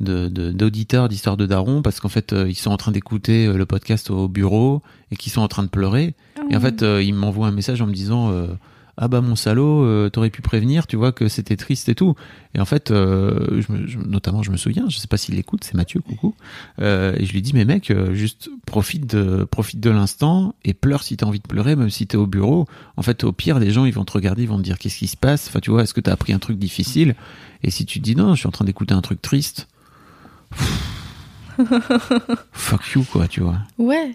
de- 0.00 0.28
de- 0.28 0.50
d'auditeurs 0.50 1.08
d'histoire 1.08 1.36
de 1.36 1.46
daron 1.46 1.80
parce 1.82 2.00
qu'en 2.00 2.08
fait 2.08 2.32
euh, 2.32 2.48
ils 2.48 2.54
sont 2.56 2.70
en 2.70 2.76
train 2.76 2.92
d'écouter 2.92 3.46
euh, 3.46 3.56
le 3.56 3.64
podcast 3.66 4.10
au 4.10 4.28
bureau 4.28 4.82
et 5.12 5.16
qu'ils 5.16 5.32
sont 5.32 5.40
en 5.42 5.48
train 5.48 5.62
de 5.62 5.68
pleurer 5.68 6.14
et 6.50 6.56
en 6.56 6.60
fait 6.60 6.82
euh, 6.82 7.02
ils 7.02 7.14
m'envoient 7.14 7.46
un 7.46 7.52
message 7.52 7.80
en 7.80 7.86
me 7.86 7.92
disant 7.92 8.30
euh, 8.32 8.48
ah 8.96 9.08
bah 9.08 9.20
mon 9.20 9.34
salaud, 9.34 9.82
euh, 9.84 10.08
t'aurais 10.08 10.30
pu 10.30 10.40
prévenir, 10.40 10.86
tu 10.86 10.94
vois 10.94 11.10
que 11.10 11.26
c'était 11.26 11.56
triste 11.56 11.88
et 11.88 11.96
tout. 11.96 12.14
Et 12.54 12.60
en 12.60 12.64
fait, 12.64 12.92
euh, 12.92 13.60
je 13.60 13.72
me- 13.72 13.86
je- 13.88 13.98
notamment, 13.98 14.44
je 14.44 14.52
me 14.52 14.56
souviens, 14.56 14.88
je 14.88 14.98
sais 14.98 15.08
pas 15.08 15.16
s'il 15.16 15.34
l'écoute, 15.34 15.64
c'est 15.64 15.74
Mathieu, 15.74 15.98
coucou. 16.00 16.36
Euh, 16.80 17.12
et 17.18 17.26
je 17.26 17.32
lui 17.32 17.42
dis, 17.42 17.50
mais 17.54 17.64
mec, 17.64 17.90
euh, 17.90 18.14
juste 18.14 18.50
profite 18.66 19.08
de, 19.12 19.42
profite 19.42 19.80
de 19.80 19.90
l'instant 19.90 20.54
et 20.64 20.74
pleure 20.74 21.02
si 21.02 21.16
t'as 21.16 21.26
envie 21.26 21.40
de 21.40 21.48
pleurer, 21.48 21.74
même 21.74 21.90
si 21.90 22.06
t'es 22.06 22.16
au 22.16 22.28
bureau. 22.28 22.68
En 22.96 23.02
fait, 23.02 23.24
au 23.24 23.32
pire, 23.32 23.58
les 23.58 23.72
gens, 23.72 23.84
ils 23.84 23.92
vont 23.92 24.04
te 24.04 24.12
regarder, 24.12 24.44
ils 24.44 24.48
vont 24.48 24.58
te 24.58 24.62
dire 24.62 24.78
qu'est-ce 24.78 24.98
qui 24.98 25.08
se 25.08 25.16
passe? 25.16 25.48
Enfin, 25.48 25.58
tu 25.58 25.72
vois, 25.72 25.82
est-ce 25.82 25.92
que 25.92 26.00
t'as 26.00 26.12
appris 26.12 26.32
un 26.32 26.38
truc 26.38 26.56
difficile? 26.60 27.16
Et 27.64 27.72
si 27.72 27.86
tu 27.86 27.98
te 27.98 28.04
dis 28.04 28.14
non, 28.14 28.36
je 28.36 28.38
suis 28.38 28.46
en 28.46 28.52
train 28.52 28.64
d'écouter 28.64 28.94
un 28.94 29.00
truc 29.02 29.20
triste. 29.20 29.66
Fuck 32.52 32.88
you, 32.94 33.04
quoi, 33.10 33.28
tu 33.28 33.40
vois. 33.40 33.58
Ouais. 33.78 34.14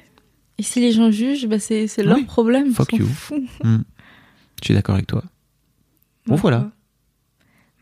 Et 0.58 0.64
si 0.64 0.82
les 0.82 0.92
gens 0.92 1.10
jugent, 1.12 1.48
bah 1.48 1.60
c'est 1.60 1.88
leur 2.04 2.18
Oui. 2.18 2.24
problème. 2.26 2.74
Fuck 2.74 2.94
you. 2.94 3.08
Hmm. 3.64 3.78
Je 4.62 4.66
suis 4.66 4.74
d'accord 4.74 4.96
avec 4.96 5.08
toi. 5.08 5.24
Bon, 6.26 6.36
Ouais, 6.36 6.42
voilà. 6.42 6.70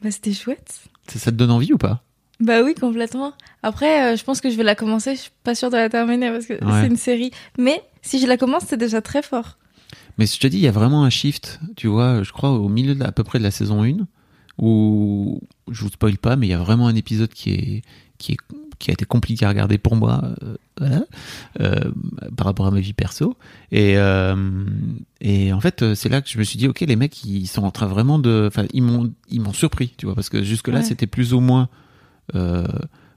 Bah 0.04 0.12
c'était 0.12 0.34
chouette. 0.34 0.82
Ça, 1.08 1.18
ça 1.18 1.32
te 1.32 1.36
donne 1.38 1.50
envie 1.52 1.74
ou 1.74 1.78
pas? 1.78 2.04
Bah 2.40 2.62
oui, 2.64 2.76
complètement. 2.76 3.34
Après, 3.64 4.14
euh, 4.14 4.16
je 4.16 4.24
pense 4.24 4.42
que 4.42 4.52
je 4.52 4.56
vais 4.58 4.64
la 4.64 4.76
commencer. 4.76 5.16
Je 5.16 5.22
suis 5.22 5.32
pas 5.44 5.56
sûre 5.56 5.72
de 5.72 5.76
la 5.78 5.90
terminer 5.90 6.30
parce 6.30 6.46
que 6.46 6.54
Ouais. 6.54 6.82
c'est 6.82 6.88
une 6.88 6.98
série. 6.98 7.32
Mais 7.58 7.82
si 8.04 8.20
je 8.20 8.28
la 8.28 8.38
commence, 8.38 8.66
c'est 8.68 8.78
déjà 8.78 9.02
très 9.02 9.24
fort. 9.24 9.58
Mais 10.20 10.28
je 10.28 10.40
te 10.40 10.46
dis, 10.46 10.58
il 10.58 10.64
y 10.64 10.68
a 10.68 10.72
vraiment 10.72 11.04
un 11.04 11.10
shift, 11.10 11.60
tu 11.76 11.88
vois, 11.88 12.22
je 12.22 12.32
crois 12.32 12.52
au 12.52 12.70
milieu 12.70 12.94
de 12.94 13.04
à 13.04 13.12
peu 13.12 13.24
près 13.24 13.40
de 13.40 13.44
la 13.44 13.52
saison 13.52 13.84
1, 13.84 14.06
où 14.60 15.40
je 15.72 15.82
vous 15.84 15.90
spoil 15.90 16.18
pas, 16.20 16.36
mais 16.36 16.46
il 16.48 16.50
y 16.52 16.54
a 16.54 16.58
vraiment 16.60 16.88
un 16.88 16.96
épisode 16.96 17.30
qui 17.34 17.52
est 17.54 17.82
qui 18.18 18.34
est 18.34 18.38
qui 18.80 18.92
a 18.92 18.94
été 18.94 19.06
compliqué 19.06 19.44
à 19.44 19.50
regarder 19.50 19.80
pour 19.80 19.96
moi, 19.96 20.22
euh, 20.44 20.56
voilà, 20.80 21.04
euh, 21.62 21.90
par 22.36 22.46
rapport 22.46 22.68
à 22.68 22.72
ma 22.72 22.80
vie 22.80 22.94
perso. 22.94 23.36
Et 23.72 23.98
euh, 23.98 24.66
et 25.20 25.52
en 25.52 25.60
fait, 25.60 25.96
c'est 25.96 26.10
là 26.10 26.22
que 26.22 26.30
je 26.30 26.38
me 26.38 26.44
suis 26.44 26.60
dit, 26.60 26.68
ok, 26.68 26.82
les 26.82 26.96
mecs, 26.96 27.24
ils 27.26 27.48
sont 27.48 27.64
en 27.64 27.72
train 27.72 27.88
vraiment 27.88 28.20
de, 28.20 28.46
enfin, 28.48 28.66
ils 28.74 28.84
m'ont 28.84 29.12
ils 29.32 29.42
m'ont 29.42 29.52
surpris, 29.54 29.96
tu 29.98 30.06
vois, 30.06 30.14
parce 30.14 30.30
que 30.30 30.44
jusque 30.44 30.68
là, 30.68 30.76
Ouais. 30.78 30.84
c'était 30.84 31.08
plus 31.08 31.34
ou 31.34 31.40
moins 31.40 31.70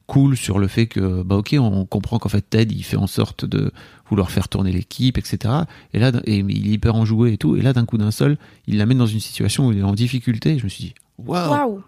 cool 0.06 0.36
sur 0.36 0.58
le 0.58 0.66
fait 0.66 0.86
que 0.86 1.22
bah 1.22 1.36
ok 1.36 1.54
on 1.60 1.84
comprend 1.86 2.18
qu'en 2.18 2.28
fait 2.28 2.44
Ted 2.48 2.74
il 2.74 2.82
fait 2.82 2.96
en 2.96 3.06
sorte 3.06 3.44
de 3.44 3.70
vouloir 4.08 4.30
faire 4.32 4.48
tourner 4.48 4.72
l'équipe 4.72 5.16
etc 5.18 5.54
et 5.94 6.00
là 6.00 6.10
et 6.24 6.38
il 6.38 6.66
est 6.68 6.72
hyper 6.72 6.96
enjoué 6.96 7.32
et 7.34 7.36
tout 7.38 7.56
et 7.56 7.62
là 7.62 7.72
d'un 7.72 7.84
coup 7.84 7.96
d'un 7.96 8.10
seul 8.10 8.36
il 8.66 8.76
l'amène 8.78 8.98
dans 8.98 9.06
une 9.06 9.20
situation 9.20 9.68
où 9.68 9.72
il 9.72 9.78
est 9.78 9.82
en 9.84 9.92
difficulté 9.92 10.54
et 10.54 10.58
je 10.58 10.64
me 10.64 10.68
suis 10.68 10.82
dit 10.84 10.94
waouh 11.18 11.50
Waouh. 11.52 11.82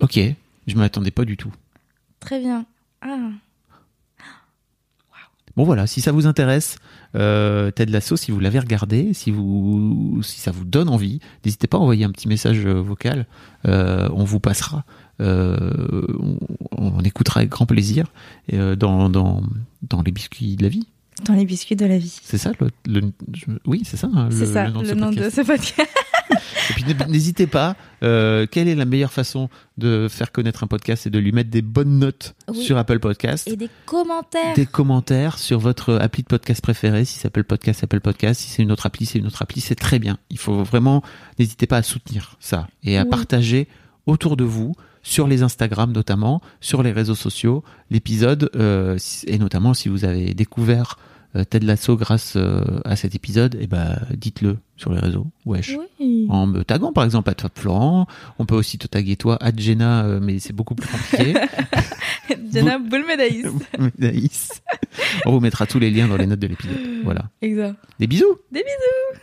ok 0.00 0.20
je 0.66 0.76
m'attendais 0.76 1.10
pas 1.10 1.26
du 1.26 1.36
tout 1.36 1.52
Très 2.20 2.38
bien. 2.38 2.64
Ah. 3.02 3.30
bon 5.56 5.64
voilà 5.64 5.86
si 5.86 6.00
ça 6.00 6.12
vous 6.12 6.26
intéresse 6.26 6.76
euh, 7.16 7.70
Ted 7.70 7.90
Lasso 7.90 8.16
si 8.16 8.30
vous 8.30 8.38
l'avez 8.40 8.58
regardé 8.60 9.12
si 9.14 9.30
vous 9.30 10.20
si 10.22 10.38
ça 10.38 10.50
vous 10.52 10.64
donne 10.64 10.88
envie 10.88 11.18
n'hésitez 11.44 11.66
pas 11.66 11.76
à 11.78 11.80
envoyer 11.80 12.04
un 12.04 12.10
petit 12.12 12.28
message 12.28 12.64
euh, 12.66 12.74
vocal 12.80 13.26
euh, 13.66 14.08
on 14.12 14.24
vous 14.24 14.38
passera 14.38 14.84
euh, 15.20 16.06
on, 16.20 16.38
on 16.70 17.00
écoutera 17.00 17.40
avec 17.40 17.50
grand 17.50 17.66
plaisir 17.66 18.06
dans, 18.52 19.08
dans, 19.08 19.42
dans 19.82 20.02
les 20.02 20.12
biscuits 20.12 20.56
de 20.56 20.62
la 20.62 20.68
vie 20.68 20.86
Dans 21.24 21.34
les 21.34 21.44
biscuits 21.44 21.76
de 21.76 21.84
la 21.86 21.98
vie. 21.98 22.20
C'est 22.22 22.38
ça 22.38 22.52
le, 22.60 22.68
le- 22.86 23.12
je- 23.34 23.46
oui 23.66 23.82
c'est 23.84 23.96
ça 23.96 24.08
hein, 24.14 24.28
le, 24.30 24.36
C'est 24.36 24.46
ça, 24.46 24.66
le 24.66 24.72
nom 24.72 24.82
de 24.82 24.86
ce 24.86 24.92
nom 24.94 25.10
de 25.10 25.28
ce 25.30 25.40
podcast. 25.40 25.88
Et 26.68 26.72
puis 26.74 26.84
n'hésitez 27.08 27.46
pas. 27.46 27.74
euh, 28.02 28.46
quelle 28.50 28.68
est 28.68 28.74
la 28.74 28.84
meilleure 28.84 29.12
façon 29.12 29.48
de 29.78 30.06
faire 30.08 30.30
connaître 30.32 30.62
un 30.62 30.66
podcast 30.66 31.02
C'est 31.04 31.10
de 31.10 31.18
lui 31.18 31.32
mettre 31.32 31.50
des 31.50 31.62
bonnes 31.62 31.98
notes 31.98 32.34
Oui. 32.48 32.62
sur 32.62 32.76
Apple 32.78 32.98
Podcast, 32.98 33.48
Et 33.48 33.56
des 33.56 33.70
commentaires. 33.86 34.54
des 34.54 34.66
commentaires 34.66 35.38
sur 35.38 35.58
votre 35.58 35.94
appli 35.94 36.22
de 36.22 36.28
podcast 36.28 36.62
préféré. 36.62 37.04
Si 37.04 37.14
ça 37.14 37.22
s'appelle 37.22 37.44
podcast, 37.44 37.78
ça 37.78 37.80
s'appelle 37.82 38.00
podcast. 38.00 38.40
Si 38.40 38.50
c'est 38.50 38.62
une 38.62 38.72
autre 38.72 38.86
appli, 38.86 39.06
c'est 39.06 39.18
une 39.18 39.26
autre 39.26 39.42
appli. 39.42 39.60
C'est 39.60 39.74
très 39.74 39.98
bien. 39.98 40.18
Il 40.30 40.38
faut 40.38 40.62
vraiment 40.62 41.02
n'hésitez 41.38 41.66
pas 41.66 41.78
à 41.78 41.82
soutenir 41.82 42.36
ça 42.40 42.68
et 42.84 42.98
à 42.98 43.02
Oui. 43.02 43.08
partager 43.08 43.66
autour 44.06 44.36
de 44.36 44.44
vous 44.44 44.74
sur 45.02 45.26
les 45.26 45.42
Instagram 45.42 45.92
notamment, 45.92 46.42
sur 46.60 46.82
les 46.82 46.92
réseaux 46.92 47.14
sociaux, 47.14 47.64
l'épisode 47.90 48.50
euh, 48.54 48.98
et 49.26 49.38
notamment 49.38 49.72
si 49.72 49.88
vous 49.88 50.04
avez 50.04 50.34
découvert 50.34 50.98
Ted 51.48 51.64
Lasso 51.64 51.96
grâce 51.96 52.34
euh, 52.36 52.60
à 52.84 52.96
cet 52.96 53.14
épisode, 53.14 53.56
et 53.60 53.66
ben 53.66 53.98
dites-le 54.16 54.58
sur 54.76 54.92
les 54.92 54.98
réseaux. 54.98 55.26
Wesh 55.46 55.76
Oui. 56.00 56.26
en 56.28 56.46
me 56.46 56.62
taguant 56.64 56.92
par 56.92 57.04
exemple 57.04 57.30
à 57.30 57.34
toi 57.34 57.50
Florent. 57.54 58.06
On 58.38 58.46
peut 58.46 58.54
aussi 58.56 58.78
te 58.78 58.86
taguer 58.86 59.16
toi 59.16 59.36
à 59.40 59.54
Jenna, 59.54 60.04
euh, 60.04 60.20
mais 60.20 60.38
c'est 60.38 60.52
beaucoup 60.52 60.74
plus 60.74 60.88
compliqué. 60.88 61.34
Jenna 62.52 62.78
Boulmedaïs. 62.78 63.46
Naïs. 63.98 64.62
On 65.26 65.32
vous 65.32 65.40
mettra 65.40 65.66
tous 65.66 65.78
les 65.78 65.90
liens 65.90 66.08
dans 66.08 66.16
les 66.16 66.26
notes 66.26 66.40
de 66.40 66.46
l'épisode. 66.48 66.78
Voilà. 67.04 67.30
Exact. 67.42 67.76
Des 67.98 68.06
bisous 68.06 68.38
Des 68.50 68.60
bisous. 68.64 69.20